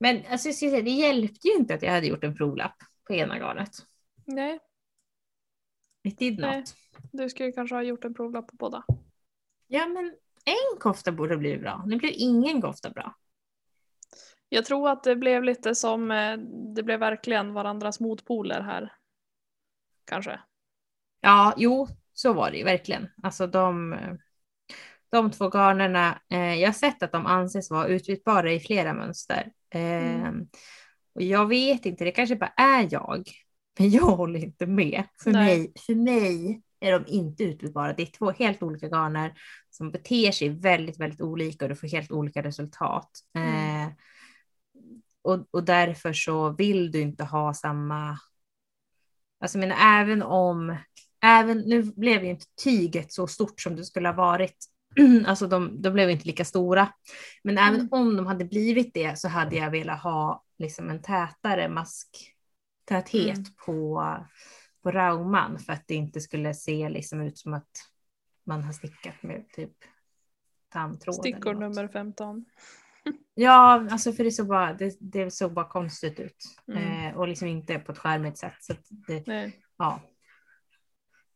Men 0.00 0.22
alltså, 0.30 0.48
jag 0.48 0.54
säga, 0.54 0.82
det 0.82 0.90
hjälpte 0.90 1.48
ju 1.48 1.54
inte 1.54 1.74
att 1.74 1.82
jag 1.82 1.92
hade 1.92 2.06
gjort 2.06 2.24
en 2.24 2.36
provlapp 2.36 2.76
på 3.06 3.14
ena 3.14 3.38
garnet. 3.38 3.70
Nej, 4.24 4.58
It 6.06 6.18
did 6.18 6.38
Nej. 6.38 6.58
not. 6.60 6.74
Du 7.12 7.28
skulle 7.28 7.52
kanske 7.52 7.74
ha 7.76 7.82
gjort 7.82 8.04
en 8.04 8.14
provlapp 8.14 8.46
på 8.48 8.56
båda. 8.56 8.84
Ja 9.66 9.86
men 9.86 10.04
en 10.44 10.78
kofta 10.80 11.12
borde 11.12 11.36
bli 11.36 11.58
bra. 11.58 11.82
Nu 11.86 11.96
blir 11.96 12.12
ingen 12.16 12.62
kofta 12.62 12.90
bra. 12.90 13.14
Jag 14.48 14.64
tror 14.64 14.88
att 14.88 15.04
det 15.04 15.16
blev 15.16 15.44
lite 15.44 15.74
som, 15.74 16.10
eh, 16.10 16.36
det 16.74 16.82
blev 16.82 17.00
verkligen 17.00 17.52
varandras 17.52 18.00
motpoler 18.00 18.60
här. 18.60 18.92
Kanske. 20.04 20.40
Ja, 21.20 21.54
jo, 21.56 21.88
så 22.12 22.32
var 22.32 22.50
det 22.50 22.56
ju 22.56 22.64
verkligen. 22.64 23.08
Alltså 23.22 23.46
de, 23.46 23.96
de 25.10 25.30
två 25.30 25.48
garnerna, 25.48 26.20
eh, 26.30 26.54
jag 26.54 26.68
har 26.68 26.72
sett 26.72 27.02
att 27.02 27.12
de 27.12 27.26
anses 27.26 27.70
vara 27.70 27.86
utbytbara 27.86 28.52
i 28.52 28.60
flera 28.60 28.92
mönster. 28.94 29.52
Eh, 29.70 30.26
Mm. 30.26 30.48
och 31.14 31.22
jag 31.22 31.46
vet 31.46 31.86
inte, 31.86 32.04
det 32.04 32.10
kanske 32.10 32.36
bara 32.36 32.52
är 32.56 32.88
jag. 32.90 33.28
Men 33.78 33.90
jag 33.90 34.16
håller 34.16 34.40
inte 34.40 34.66
med. 34.66 35.04
För, 35.22 35.30
Nej. 35.32 35.58
mig, 35.58 35.72
för 35.86 35.94
mig 35.94 36.62
är 36.80 36.92
de 36.92 37.04
inte 37.06 37.44
utbytbara. 37.44 37.92
Det 37.92 38.02
är 38.02 38.06
två 38.06 38.30
helt 38.30 38.62
olika 38.62 38.86
garner 38.88 39.34
som 39.70 39.90
beter 39.90 40.32
sig 40.32 40.48
väldigt, 40.48 41.00
väldigt 41.00 41.20
olika 41.20 41.64
och 41.64 41.68
du 41.68 41.74
får 41.74 41.88
helt 41.88 42.12
olika 42.12 42.42
resultat. 42.42 43.10
Mm. 43.34 43.82
Eh, 43.82 43.92
och, 45.22 45.46
och 45.50 45.64
därför 45.64 46.12
så 46.12 46.50
vill 46.50 46.90
du 46.90 47.00
inte 47.00 47.24
ha 47.24 47.54
samma... 47.54 48.18
Alltså 49.40 49.58
menar, 49.58 50.00
även 50.00 50.22
om... 50.22 50.76
Även, 51.24 51.58
nu 51.58 51.82
blev 51.82 52.24
ju 52.24 52.30
inte 52.30 52.46
tyget 52.64 53.12
så 53.12 53.26
stort 53.26 53.60
som 53.60 53.76
det 53.76 53.84
skulle 53.84 54.08
ha 54.08 54.14
varit. 54.16 54.56
Alltså 55.26 55.46
de, 55.46 55.82
de 55.82 55.90
blev 55.90 56.10
inte 56.10 56.26
lika 56.26 56.44
stora. 56.44 56.88
Men 57.42 57.58
även 57.58 57.74
Mm. 57.80 57.88
om 57.90 58.16
de 58.16 58.26
hade 58.26 58.44
blivit 58.44 58.94
det 58.94 59.18
så 59.18 59.28
hade 59.28 59.56
jag 59.56 59.70
velat 59.70 60.02
ha 60.02 60.44
liksom 60.58 60.90
en 60.90 61.02
tätare 61.02 61.68
masktäthet 62.90 63.36
Mm. 63.36 63.44
på, 63.66 64.02
på 64.82 64.90
rauman 64.90 65.58
för 65.58 65.72
att 65.72 65.84
det 65.86 65.94
inte 65.94 66.20
skulle 66.20 66.54
se 66.54 66.88
liksom 66.88 67.20
ut 67.20 67.38
som 67.38 67.54
att 67.54 67.70
man 68.44 68.62
har 68.62 68.72
stickat 68.72 69.22
med 69.22 69.48
typ 69.52 69.72
tandtråd. 70.68 71.14
Stickor 71.14 71.54
nummer 71.54 71.88
15. 71.88 72.44
Ja, 73.34 73.88
alltså 73.90 74.12
för 74.12 74.24
det 74.24 74.30
såg 74.30 74.48
bara, 74.48 74.72
det, 74.72 74.96
det 75.00 75.30
såg 75.30 75.52
bara 75.52 75.68
konstigt 75.68 76.20
ut. 76.20 76.44
Mm. 76.68 76.82
Eh, 76.82 77.16
och 77.16 77.28
liksom 77.28 77.48
inte 77.48 77.78
på 77.78 77.92
ett 77.92 77.98
skärmigt 77.98 78.38
sätt. 78.38 78.56
Så 78.60 78.74
det, 79.06 79.26
Nej. 79.26 79.60
ja. 79.76 80.00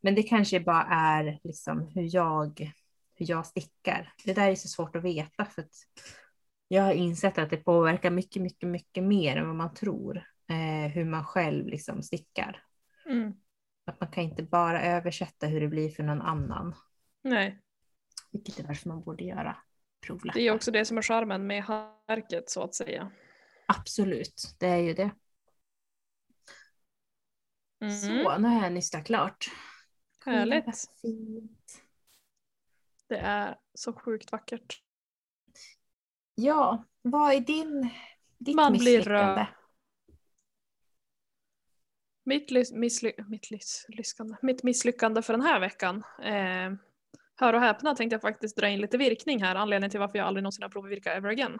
Men 0.01 0.15
det 0.15 0.23
kanske 0.23 0.61
bara 0.61 0.83
är 0.85 1.41
liksom 1.45 1.89
hur 1.95 2.15
jag, 2.15 2.73
hur 3.15 3.31
jag 3.31 3.47
stickar. 3.47 4.13
Det 4.25 4.33
där 4.33 4.51
är 4.51 4.55
så 4.55 4.69
svårt 4.69 4.97
att 4.97 5.03
veta 5.03 5.45
för 5.45 5.63
att 5.63 5.75
jag 6.69 6.83
har 6.83 6.93
insett 6.93 7.39
att 7.39 7.51
det 7.51 7.57
påverkar 7.57 8.11
mycket, 8.11 8.43
mycket, 8.43 8.69
mycket 8.69 9.05
mer 9.05 9.37
än 9.37 9.47
vad 9.47 9.57
man 9.57 9.75
tror. 9.75 10.23
Eh, 10.51 10.91
hur 10.93 11.05
man 11.05 11.25
själv 11.25 11.67
liksom 11.67 12.03
stickar. 12.03 12.65
Mm. 13.07 13.33
Att 13.85 14.01
man 14.01 14.11
kan 14.11 14.25
inte 14.25 14.43
bara 14.43 14.83
översätta 14.83 15.47
hur 15.47 15.61
det 15.61 15.69
blir 15.69 15.91
för 15.91 16.03
någon 16.03 16.23
annan. 16.23 16.75
Nej. 17.23 17.61
Vilket 18.31 18.59
är 18.59 18.65
varför 18.65 18.89
man 18.89 19.03
borde 19.03 19.25
göra 19.25 19.57
provlappar. 20.01 20.41
Det 20.41 20.47
är 20.47 20.55
också 20.55 20.71
det 20.71 20.85
som 20.85 20.99
är 20.99 21.03
charmen 21.03 21.47
med 21.47 21.63
hantverket 21.63 22.51
så 22.51 22.63
att 22.63 22.75
säga. 22.75 23.11
Absolut, 23.67 24.55
det 24.59 24.67
är 24.67 24.77
ju 24.77 24.95
det. 24.95 25.11
Mm. 27.81 27.97
Så, 27.97 28.39
nu 28.39 28.49
har 28.49 28.63
jag 28.63 28.73
nystat 28.73 29.07
klart. 29.07 29.51
Härligt. 30.25 30.67
Det 33.09 33.19
är 33.19 33.59
så 33.75 33.93
sjukt 33.93 34.33
vackert. 34.33 34.83
Ja, 36.35 36.85
vad 37.03 37.33
är 37.33 37.41
din, 37.41 37.91
ditt 38.39 38.57
Man 38.57 38.73
blir 38.73 38.99
misslyckande? 38.99 39.47
Mitt, 42.31 42.51
missly- 42.73 43.25
mitt, 43.29 43.51
lyskande. 43.89 44.37
Mitt 44.43 44.63
misslyckande 44.63 45.23
för 45.23 45.33
den 45.33 45.43
här 45.43 45.61
veckan. 45.61 46.03
Eh, 46.23 46.73
hör 47.37 47.53
och 47.53 47.61
häpna 47.61 47.95
tänkte 47.95 48.15
jag 48.15 48.21
faktiskt 48.23 48.57
dra 48.57 48.69
in 48.69 48.81
lite 48.81 48.99
virkning 48.99 49.43
här. 49.43 49.55
Anledningen 49.55 49.91
till 49.91 50.01
varför 50.01 50.19
jag 50.19 50.27
aldrig 50.27 50.43
någonsin 50.43 50.63
har 50.63 50.69
provat 50.71 50.91
virka 50.91 51.15
ever 51.15 51.29
again. 51.29 51.53
Har 51.53 51.59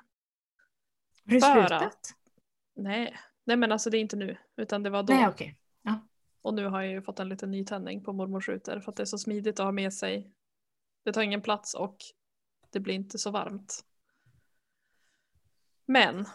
du 1.25 1.41
slutat? 1.41 1.83
att- 1.83 2.15
Nej. 2.77 3.17
Nej 3.45 3.57
men 3.57 3.73
alltså 3.73 3.91
det 3.91 3.97
är 3.97 4.01
inte 4.01 4.17
nu. 4.17 4.37
Utan 4.57 4.83
det 4.83 4.91
var 4.91 5.03
då. 5.03 5.13
Nej, 5.15 5.29
okej. 5.29 5.57
Och 6.43 6.55
nu 6.55 6.67
har 6.67 6.83
jag 6.83 6.93
ju 6.93 7.03
fått 7.03 7.21
en 7.21 7.29
liten 7.29 7.51
nytändning 7.51 8.05
på 8.05 8.13
mormors 8.13 8.49
rutor 8.49 8.81
för 8.81 8.91
att 8.93 8.97
det 8.97 9.03
är 9.03 9.05
så 9.05 9.19
smidigt 9.19 9.61
att 9.61 9.65
ha 9.65 9.73
med 9.73 9.95
sig. 9.95 10.33
Det 11.05 11.13
tar 11.13 11.23
ingen 11.23 11.43
plats 11.43 11.75
och 11.75 11.97
det 12.71 12.81
blir 12.81 12.95
inte 12.95 13.19
så 13.19 13.31
varmt. 13.31 13.85
Men 15.87 16.27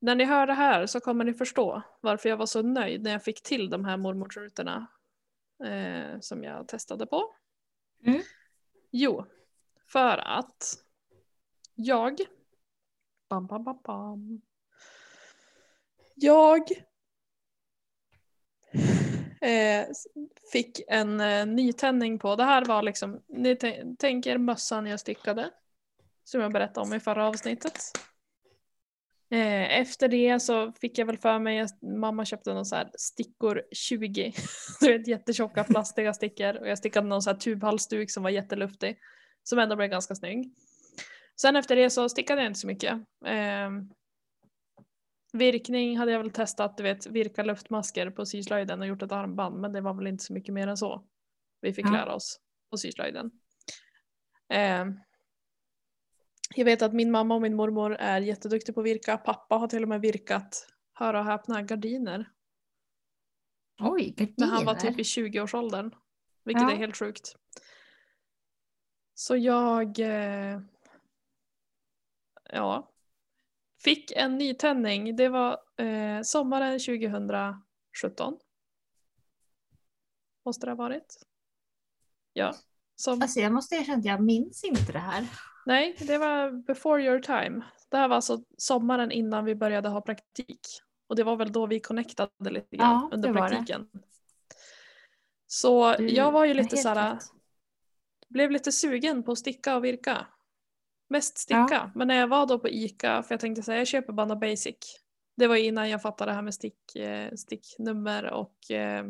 när 0.00 0.14
ni 0.14 0.24
hör 0.24 0.46
det 0.46 0.54
här 0.54 0.86
så 0.86 1.00
kommer 1.00 1.24
ni 1.24 1.34
förstå 1.34 1.82
varför 2.00 2.28
jag 2.28 2.36
var 2.36 2.46
så 2.46 2.62
nöjd 2.62 3.02
när 3.02 3.10
jag 3.10 3.24
fick 3.24 3.42
till 3.42 3.70
de 3.70 3.84
här 3.84 3.96
mormorsrutorna 3.96 4.86
eh, 5.64 6.20
som 6.20 6.44
jag 6.44 6.68
testade 6.68 7.06
på. 7.06 7.34
Mm. 8.06 8.22
Jo, 8.90 9.26
för 9.86 10.18
att 10.18 10.84
jag 11.74 12.18
bam, 13.28 13.46
bam, 13.46 13.64
bam, 13.64 13.80
bam. 13.84 14.40
Jag 16.14 16.60
eh, 19.40 19.86
fick 20.52 20.80
en 20.88 21.20
eh, 21.20 21.46
nytändning 21.46 22.18
på. 22.18 22.36
Det 22.36 22.44
här 22.44 22.64
var 22.64 22.82
liksom, 22.82 23.22
ni 23.28 23.54
tän- 23.54 23.96
tänker 23.96 24.38
mössan 24.38 24.86
jag 24.86 25.00
stickade. 25.00 25.50
Som 26.24 26.40
jag 26.40 26.52
berättade 26.52 26.86
om 26.86 26.94
i 26.94 27.00
förra 27.00 27.26
avsnittet. 27.28 27.80
Eh, 29.32 29.80
efter 29.80 30.08
det 30.08 30.40
så 30.40 30.72
fick 30.72 30.98
jag 30.98 31.06
väl 31.06 31.18
för 31.18 31.38
mig 31.38 31.60
att 31.60 31.82
mamma 31.82 32.24
köpte 32.24 32.54
någon 32.54 32.66
så 32.66 32.76
här 32.76 32.90
stickor 32.94 33.62
20. 33.72 34.32
Du 34.80 34.98
vet 34.98 35.08
jättetjocka 35.08 35.64
plastiga 35.64 36.14
stickor. 36.14 36.56
Och 36.56 36.68
jag 36.68 36.78
stickade 36.78 37.08
någon 37.08 37.22
så 37.22 37.30
här 37.30 37.36
tubhalsduk 37.36 38.10
som 38.10 38.22
var 38.22 38.30
jätteluftig. 38.30 38.98
Som 39.42 39.58
ändå 39.58 39.76
blev 39.76 39.88
ganska 39.88 40.14
snygg. 40.14 40.54
Sen 41.40 41.56
efter 41.56 41.76
det 41.76 41.90
så 41.90 42.08
stickade 42.08 42.42
jag 42.42 42.50
inte 42.50 42.60
så 42.60 42.66
mycket. 42.66 42.92
Eh, 43.26 43.70
Virkning 45.32 45.98
hade 45.98 46.12
jag 46.12 46.18
väl 46.18 46.30
testat, 46.30 46.76
du 46.76 46.82
vet, 46.82 47.06
virka 47.06 47.42
luftmasker 47.42 48.10
på 48.10 48.26
syslöjden 48.26 48.80
och 48.80 48.86
gjort 48.86 49.02
ett 49.02 49.12
armband, 49.12 49.60
men 49.60 49.72
det 49.72 49.80
var 49.80 49.94
väl 49.94 50.06
inte 50.06 50.24
så 50.24 50.32
mycket 50.32 50.54
mer 50.54 50.68
än 50.68 50.76
så 50.76 51.04
vi 51.60 51.72
fick 51.72 51.86
lära 51.92 52.14
oss 52.14 52.40
på 52.70 52.76
syslöjden. 52.76 53.30
Jag 56.54 56.64
vet 56.64 56.82
att 56.82 56.92
min 56.92 57.10
mamma 57.10 57.34
och 57.34 57.42
min 57.42 57.56
mormor 57.56 57.94
är 57.94 58.20
jätteduktiga 58.20 58.74
på 58.74 58.80
att 58.80 58.86
virka. 58.86 59.16
Pappa 59.16 59.54
har 59.54 59.68
till 59.68 59.82
och 59.82 59.88
med 59.88 60.00
virkat, 60.00 60.66
hör 60.92 61.14
och 61.14 61.24
häpna, 61.24 61.62
gardiner. 61.62 62.30
Oj, 63.80 64.10
gardiner. 64.10 64.34
När 64.36 64.46
han 64.46 64.64
var 64.64 64.74
typ 64.74 64.98
i 64.98 65.02
20-årsåldern. 65.02 65.94
Vilket 66.44 66.62
Ja. 66.62 66.72
är 66.72 66.76
helt 66.76 66.96
sjukt. 66.96 67.36
Så 69.14 69.36
jag 69.36 69.98
eh, 69.98 70.60
ja, 72.52 72.92
fick 73.84 74.12
en 74.12 74.38
nytändning. 74.38 75.16
Det 75.16 75.28
var 75.28 75.58
eh, 75.76 76.22
sommaren 76.22 76.78
2017. 76.78 78.38
Måste 80.44 80.66
det 80.66 80.70
ha 80.70 80.76
varit. 80.76 81.26
Ja. 82.32 82.54
Som, 82.96 83.22
Alltså 83.22 83.40
jag 83.40 83.52
måste 83.52 83.74
erkänna 83.74 83.98
att 83.98 84.04
jag 84.04 84.22
minns 84.22 84.64
inte 84.64 84.92
det 84.92 84.98
här. 84.98 85.26
Nej, 85.66 85.96
det 85.98 86.18
var 86.18 86.50
before 86.50 87.02
your 87.02 87.18
time. 87.18 87.64
Det 87.88 87.96
här 87.96 88.08
var 88.08 88.16
alltså 88.16 88.42
sommaren 88.58 89.12
innan 89.12 89.44
vi 89.44 89.54
började 89.54 89.88
ha 89.88 90.00
praktik. 90.00 90.60
Och 91.08 91.16
det 91.16 91.24
var 91.24 91.36
väl 91.36 91.52
då 91.52 91.66
vi 91.66 91.80
connectade 91.80 92.50
lite 92.50 92.76
grann 92.76 92.90
Ja, 92.90 93.10
under 93.12 93.32
praktiken. 93.34 93.88
Så 95.46 95.96
Du 95.96 96.08
jag 96.08 96.32
var 96.32 96.44
ju 96.44 96.54
lite 96.54 96.76
såhär, 96.76 97.18
blev 98.28 98.50
lite 98.50 98.72
sugen 98.72 99.22
på 99.22 99.32
att 99.32 99.38
sticka 99.38 99.76
och 99.76 99.84
virka. 99.84 100.26
Mest 101.08 101.38
sticka. 101.38 101.92
Men 101.94 102.08
när 102.08 102.14
jag 102.14 102.28
var 102.28 102.46
då 102.46 102.58
på 102.58 102.68
ICA, 102.68 103.22
för 103.22 103.34
jag 103.34 103.40
tänkte 103.40 103.62
säga 103.62 103.78
jag 103.78 103.86
köper 103.86 104.12
bara 104.12 104.36
basic. 104.36 104.76
Det 105.36 105.46
var 105.46 105.56
innan 105.56 105.90
jag 105.90 106.02
fattade 106.02 106.30
det 106.30 106.34
här 106.34 106.42
med 106.42 106.54
stick, 106.54 106.96
eh, 106.96 107.34
sticknummer 107.34 108.30
och 108.30 108.70
eh, 108.70 109.04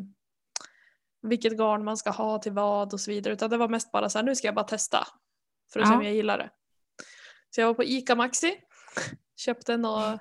vilket 1.23 1.57
garn 1.59 1.85
man 1.85 1.97
ska 1.97 2.11
ha 2.11 2.38
till 2.38 2.52
vad 2.52 2.92
och 2.92 3.00
så 3.00 3.11
vidare. 3.11 3.35
Utan 3.35 3.50
det 3.50 3.57
var 3.57 3.69
mest 3.69 3.92
bara 3.92 4.09
så 4.09 4.19
här, 4.19 4.25
nu 4.25 4.35
ska 4.35 4.49
jag 4.49 4.54
bara 4.54 4.64
testa. 4.64 5.07
För 5.72 5.80
att 5.80 5.86
se 5.88 5.92
Ja. 5.92 5.98
om 5.98 6.04
jag 6.04 6.14
gillar 6.14 6.38
det. 6.38 6.50
Så 7.54 7.60
jag 7.60 7.66
var 7.66 7.74
på 7.74 7.84
ICA 7.84 8.14
Maxi. 8.16 8.60
Köpte 9.36 9.76
något, 9.76 10.20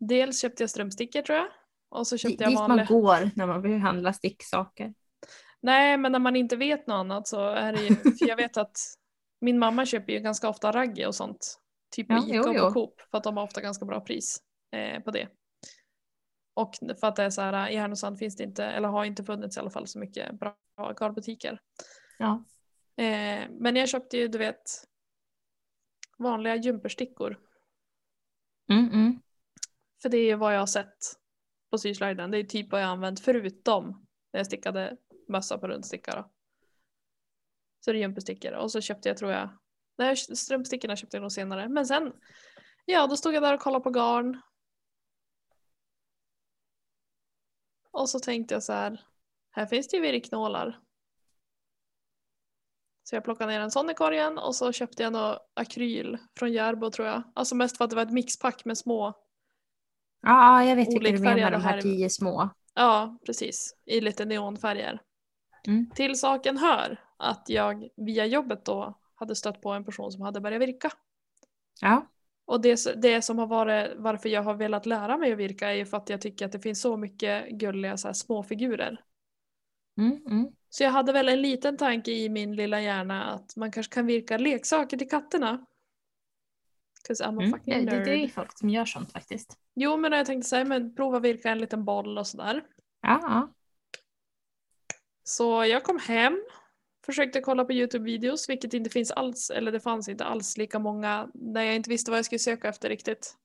dels 0.00 0.40
köpte 0.40 0.62
jag 0.62 0.70
strumpstickor 0.70 1.22
tror 1.22 1.38
jag. 1.38 1.48
Och 1.90 2.06
så 2.06 2.16
köpte 2.18 2.42
jag 2.44 2.50
Dit 2.50 2.58
vanliga. 2.58 2.76
man 2.76 3.02
går 3.02 3.30
när 3.36 3.46
man 3.46 3.62
vill 3.62 3.78
handla 3.78 4.12
sticksaker. 4.12 4.94
Nej, 5.60 5.96
men 5.96 6.12
när 6.12 6.18
man 6.18 6.36
inte 6.36 6.56
vet 6.56 6.86
något 6.86 6.94
annat 6.94 7.28
så 7.28 7.48
är 7.48 7.72
det 7.72 7.82
ju, 7.82 7.94
för 8.18 8.28
jag 8.28 8.36
vet 8.36 8.56
att 8.56 8.76
min 9.40 9.58
mamma 9.58 9.86
köper 9.86 10.12
ju 10.12 10.18
ganska 10.18 10.48
ofta 10.48 10.72
raggi 10.72 11.06
och 11.06 11.14
sånt. 11.14 11.58
Typ 11.96 12.08
på 12.08 12.14
Ja, 12.14 12.40
Ica 12.40 12.50
och 12.50 12.56
på 12.56 12.72
Coop 12.72 13.00
för 13.10 13.18
att 13.18 13.24
de 13.24 13.36
har 13.36 13.44
ofta 13.44 13.60
ganska 13.60 13.84
bra 13.84 14.00
pris 14.00 14.42
eh, 14.72 15.02
på 15.02 15.10
det. 15.10 15.28
Och 16.54 16.74
för 17.00 17.06
att 17.06 17.16
det 17.16 17.22
är 17.22 17.30
så 17.30 17.40
här, 17.42 17.68
i 17.68 17.76
Härnösand 17.76 18.18
finns 18.18 18.36
det 18.36 18.44
inte, 18.44 18.64
eller 18.64 18.88
har 18.88 19.04
inte 19.04 19.24
funnits 19.24 19.56
i 19.56 19.60
alla 19.60 19.70
fall 19.70 19.86
så 19.86 19.98
mycket 19.98 20.32
bra 20.38 20.56
garnbutiker. 21.00 21.60
Ja. 22.18 22.44
Eh, 22.98 23.48
men 23.50 23.76
jag 23.76 23.88
köpte 23.88 24.16
ju 24.16 24.28
du 24.28 24.38
vet 24.38 24.88
vanliga 26.18 26.56
jumperstickor. 26.56 27.40
Mm, 28.70 28.92
mm. 28.92 29.20
För 30.02 30.08
det 30.08 30.18
är 30.18 30.24
ju 30.24 30.34
vad 30.34 30.54
jag 30.54 30.58
har 30.58 30.66
sett 30.66 30.96
på 31.70 31.78
syslöjden. 31.78 32.30
Det 32.30 32.38
är 32.38 32.44
typ 32.44 32.72
vad 32.72 32.82
jag 32.82 32.88
använt 32.88 33.20
förutom 33.20 34.06
när 34.32 34.40
jag 34.40 34.46
stickade 34.46 34.96
mössa 35.28 35.58
på 35.58 35.68
rundsticka 35.68 36.10
då. 36.16 36.30
Så 37.80 37.92
det 37.92 37.98
är 37.98 38.00
gympestickor 38.00 38.52
och 38.52 38.72
så 38.72 38.80
köpte 38.80 39.08
jag 39.08 39.16
tror 39.16 39.30
jag, 39.30 39.58
nej 39.98 40.16
strumpstickorna 40.16 40.96
köpte 40.96 41.16
jag 41.16 41.22
nog 41.22 41.32
senare. 41.32 41.68
Men 41.68 41.86
sen, 41.86 42.12
ja 42.84 43.06
då 43.06 43.16
stod 43.16 43.34
jag 43.34 43.42
där 43.42 43.54
och 43.54 43.60
kollade 43.60 43.82
på 43.82 43.90
garn. 43.90 44.40
Och 47.90 48.10
så 48.10 48.20
tänkte 48.20 48.54
jag 48.54 48.62
så 48.62 48.72
här, 48.72 49.04
här 49.50 49.66
finns 49.66 49.88
det 49.88 49.96
ju 49.96 50.02
virknålar. 50.02 50.87
Så 53.08 53.16
jag 53.16 53.24
plockade 53.24 53.52
ner 53.52 53.60
en 53.60 53.70
sån 53.70 53.90
i 53.90 53.94
korgen 53.94 54.38
och 54.38 54.54
så 54.54 54.72
köpte 54.72 55.02
jag 55.02 55.12
något 55.12 55.38
akryl 55.54 56.18
från 56.38 56.52
Järbo 56.52 56.90
tror 56.90 57.08
jag. 57.08 57.22
Alltså 57.34 57.54
mest 57.54 57.76
för 57.76 57.84
att 57.84 57.90
det 57.90 57.96
var 57.96 58.02
ett 58.02 58.12
mixpack 58.12 58.64
med 58.64 58.78
små. 58.78 59.14
Ja, 60.22 60.64
jag 60.64 60.76
vet 60.76 60.88
vilka 60.88 61.10
du 61.10 61.18
menar, 61.18 61.50
de 61.50 61.62
här 61.62 61.80
tio 61.80 62.10
små. 62.10 62.48
Ja, 62.74 63.18
precis. 63.26 63.76
I 63.86 64.00
lite 64.00 64.24
neonfärger. 64.24 65.00
Mm. 65.66 65.90
Till 65.94 66.18
saken 66.18 66.58
hör 66.58 67.00
att 67.16 67.44
jag 67.48 67.88
via 67.96 68.26
jobbet 68.26 68.64
då 68.64 68.98
hade 69.14 69.36
stött 69.36 69.60
på 69.60 69.70
en 69.70 69.84
person 69.84 70.12
som 70.12 70.22
hade 70.22 70.40
börjat 70.40 70.62
virka. 70.62 70.90
Ja. 71.80 72.06
Och 72.46 72.60
det, 72.60 73.02
det 73.02 73.22
som 73.22 73.38
har 73.38 73.46
varit 73.46 73.92
varför 73.96 74.28
jag 74.28 74.42
har 74.42 74.54
velat 74.54 74.86
lära 74.86 75.16
mig 75.16 75.32
att 75.32 75.38
virka 75.38 75.68
är 75.68 75.74
ju 75.74 75.86
för 75.86 75.96
att 75.96 76.08
jag 76.08 76.20
tycker 76.20 76.46
att 76.46 76.52
det 76.52 76.60
finns 76.60 76.80
så 76.80 76.96
mycket 76.96 77.48
gulliga 77.50 77.96
så 77.96 78.08
här, 78.08 78.12
små 78.12 78.42
figurer. 78.42 79.00
Mm, 79.98 80.22
mm. 80.26 80.52
Så 80.70 80.82
jag 80.82 80.90
hade 80.90 81.12
väl 81.12 81.28
en 81.28 81.42
liten 81.42 81.76
tanke 81.76 82.10
i 82.10 82.28
min 82.28 82.56
lilla 82.56 82.80
hjärna 82.80 83.24
att 83.24 83.56
man 83.56 83.72
kanske 83.72 83.94
kan 83.94 84.06
virka 84.06 84.38
leksaker 84.38 84.96
till 84.96 85.08
katterna. 85.08 85.66
'Cause 87.08 87.24
I'm 87.24 87.38
a 87.38 87.42
Mm. 87.42 87.50
fucking 87.52 87.74
Det, 87.74 87.90
det, 87.90 87.96
nerd. 87.96 88.04
det 88.04 88.24
är 88.24 88.28
folk 88.28 88.58
som 88.58 88.70
gör 88.70 88.84
sånt 88.84 89.12
faktiskt. 89.12 89.58
Jo 89.74 89.96
men 89.96 90.12
jag 90.12 90.26
tänkte 90.26 90.48
säga 90.48 90.64
men 90.64 90.94
prova 90.94 91.20
virka 91.20 91.50
en 91.50 91.58
liten 91.58 91.84
boll 91.84 92.18
och 92.18 92.26
sådär. 92.26 92.62
Ja, 93.02 93.18
ja. 93.22 93.52
Så 95.22 95.64
jag 95.64 95.84
kom 95.84 95.98
hem, 95.98 96.42
försökte 97.06 97.40
kolla 97.40 97.64
på 97.64 97.72
Youtube-videos, 97.72 98.48
vilket 98.48 98.74
inte 98.74 98.90
finns 98.90 99.10
alls, 99.10 99.50
eller 99.50 99.72
det 99.72 99.80
fanns 99.80 100.08
inte 100.08 100.24
alls 100.24 100.56
lika 100.56 100.78
många 100.78 101.28
när 101.34 101.62
jag 101.62 101.74
inte 101.76 101.90
visste 101.90 102.10
vad 102.10 102.18
jag 102.18 102.24
skulle 102.24 102.38
söka 102.38 102.68
efter 102.68 102.88
riktigt. 102.88 103.36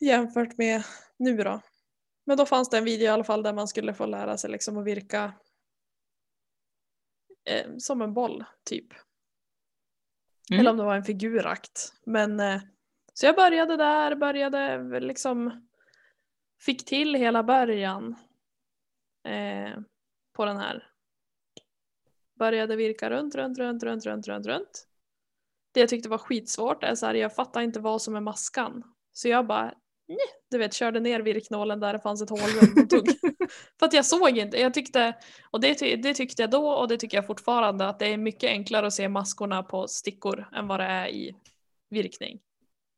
Jämfört 0.00 0.58
med 0.58 0.82
nu 1.16 1.36
då. 1.36 1.60
Men 2.24 2.36
då 2.36 2.46
fanns 2.46 2.70
det 2.70 2.78
en 2.78 2.84
video 2.84 3.04
i 3.04 3.08
alla 3.08 3.24
fall 3.24 3.42
där 3.42 3.52
man 3.52 3.68
skulle 3.68 3.94
få 3.94 4.06
lära 4.06 4.36
sig 4.36 4.50
liksom 4.50 4.78
att 4.78 4.84
virka 4.84 5.32
eh, 7.44 7.76
som 7.78 8.02
en 8.02 8.14
boll, 8.14 8.44
typ. 8.64 8.86
Mm. 10.50 10.60
Eller 10.60 10.70
om 10.70 10.76
det 10.76 10.84
var 10.84 10.96
en 10.96 11.04
figurakt. 11.04 11.92
Men, 12.04 12.40
eh, 12.40 12.60
så 13.14 13.26
jag 13.26 13.36
började 13.36 13.76
där, 13.76 14.14
började 14.14 15.00
liksom, 15.00 15.68
fick 16.60 16.84
till 16.84 17.14
hela 17.14 17.42
början 17.42 18.16
eh, 19.24 19.80
på 20.32 20.44
den 20.44 20.56
här. 20.56 20.88
Började 22.38 22.76
virka 22.76 23.10
runt, 23.10 23.34
runt, 23.34 23.58
runt, 23.58 23.82
runt, 23.82 24.06
runt, 24.06 24.28
runt, 24.28 24.46
runt. 24.46 24.88
Det 25.72 25.80
jag 25.80 25.88
tyckte 25.88 26.08
var 26.08 26.18
skitsvårt 26.18 26.84
är 26.84 26.94
så 26.94 27.06
här, 27.06 27.14
jag 27.14 27.34
fattar 27.34 27.60
inte 27.60 27.80
vad 27.80 28.02
som 28.02 28.16
är 28.16 28.20
maskan. 28.20 28.82
Så 29.12 29.28
jag 29.28 29.46
bara, 29.46 29.74
du 30.50 30.58
vet, 30.58 30.74
körde 30.74 31.00
ner 31.00 31.20
virknålen 31.20 31.80
där 31.80 31.92
det 31.92 32.00
fanns 32.00 32.22
ett 32.22 32.30
hål 32.30 32.40
runt 32.40 32.90
tog. 32.90 33.08
För 33.78 33.86
att 33.86 33.92
jag 33.92 34.06
såg 34.06 34.38
inte, 34.38 34.60
jag 34.60 34.74
tyckte, 34.74 35.14
och 35.50 35.60
det, 35.60 35.96
det 36.02 36.14
tyckte 36.14 36.42
jag 36.42 36.50
då 36.50 36.68
och 36.68 36.88
det 36.88 36.98
tycker 36.98 37.16
jag 37.16 37.26
fortfarande, 37.26 37.88
att 37.88 37.98
det 37.98 38.06
är 38.06 38.16
mycket 38.16 38.50
enklare 38.50 38.86
att 38.86 38.92
se 38.92 39.08
maskorna 39.08 39.62
på 39.62 39.88
stickor 39.88 40.48
än 40.52 40.68
vad 40.68 40.80
det 40.80 40.86
är 40.86 41.08
i 41.08 41.34
virkning. 41.90 42.40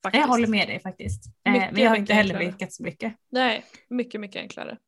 Faktiskt. 0.03 0.21
Jag 0.21 0.29
håller 0.29 0.47
med 0.47 0.69
dig 0.69 0.81
faktiskt. 0.81 1.27
Eh, 1.45 1.53
Mycket, 1.53 1.73
men 1.73 1.83
jag 1.83 1.91
har 1.91 1.97
inte 1.97 2.15
heller 2.15 2.39
virkat 2.39 2.73
så 2.73 2.83
mycket. 2.83 3.17
Nej, 3.29 3.65
mycket, 3.89 4.21
mycket 4.21 4.41
enklare. 4.41 4.79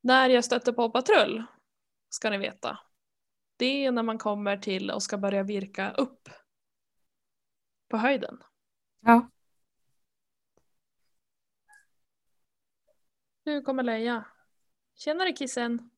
När 0.00 0.30
jag 0.30 0.44
stötte 0.44 0.72
på 0.72 0.90
patrull, 0.90 1.44
ska 2.10 2.30
ni 2.30 2.38
veta, 2.38 2.78
det 3.56 3.84
är 3.84 3.92
när 3.92 4.02
man 4.02 4.18
kommer 4.18 4.56
till 4.56 4.90
och 4.90 5.02
ska 5.02 5.18
börja 5.18 5.42
virka 5.42 5.90
upp 5.90 6.28
på 7.88 7.96
höjden. 7.96 8.38
Ja. 9.00 9.30
Nu 13.44 13.62
kommer 13.62 13.82
Leia. 13.82 14.24
Tjenare 14.94 15.32
kissen. 15.32 15.90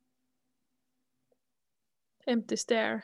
Empty 2.27 2.57
stare. 2.57 3.03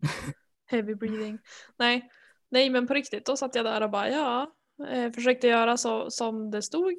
Heavy 0.66 0.94
breathing. 0.94 1.38
Nej, 1.76 2.10
nej 2.48 2.70
men 2.70 2.86
på 2.86 2.94
riktigt, 2.94 3.26
då 3.26 3.36
satt 3.36 3.54
jag 3.54 3.64
där 3.64 3.80
och 3.80 3.90
bara 3.90 4.10
ja, 4.10 4.54
eh, 4.88 5.12
försökte 5.12 5.46
göra 5.46 5.76
så 5.76 6.10
som 6.10 6.50
det 6.50 6.62
stod. 6.62 6.94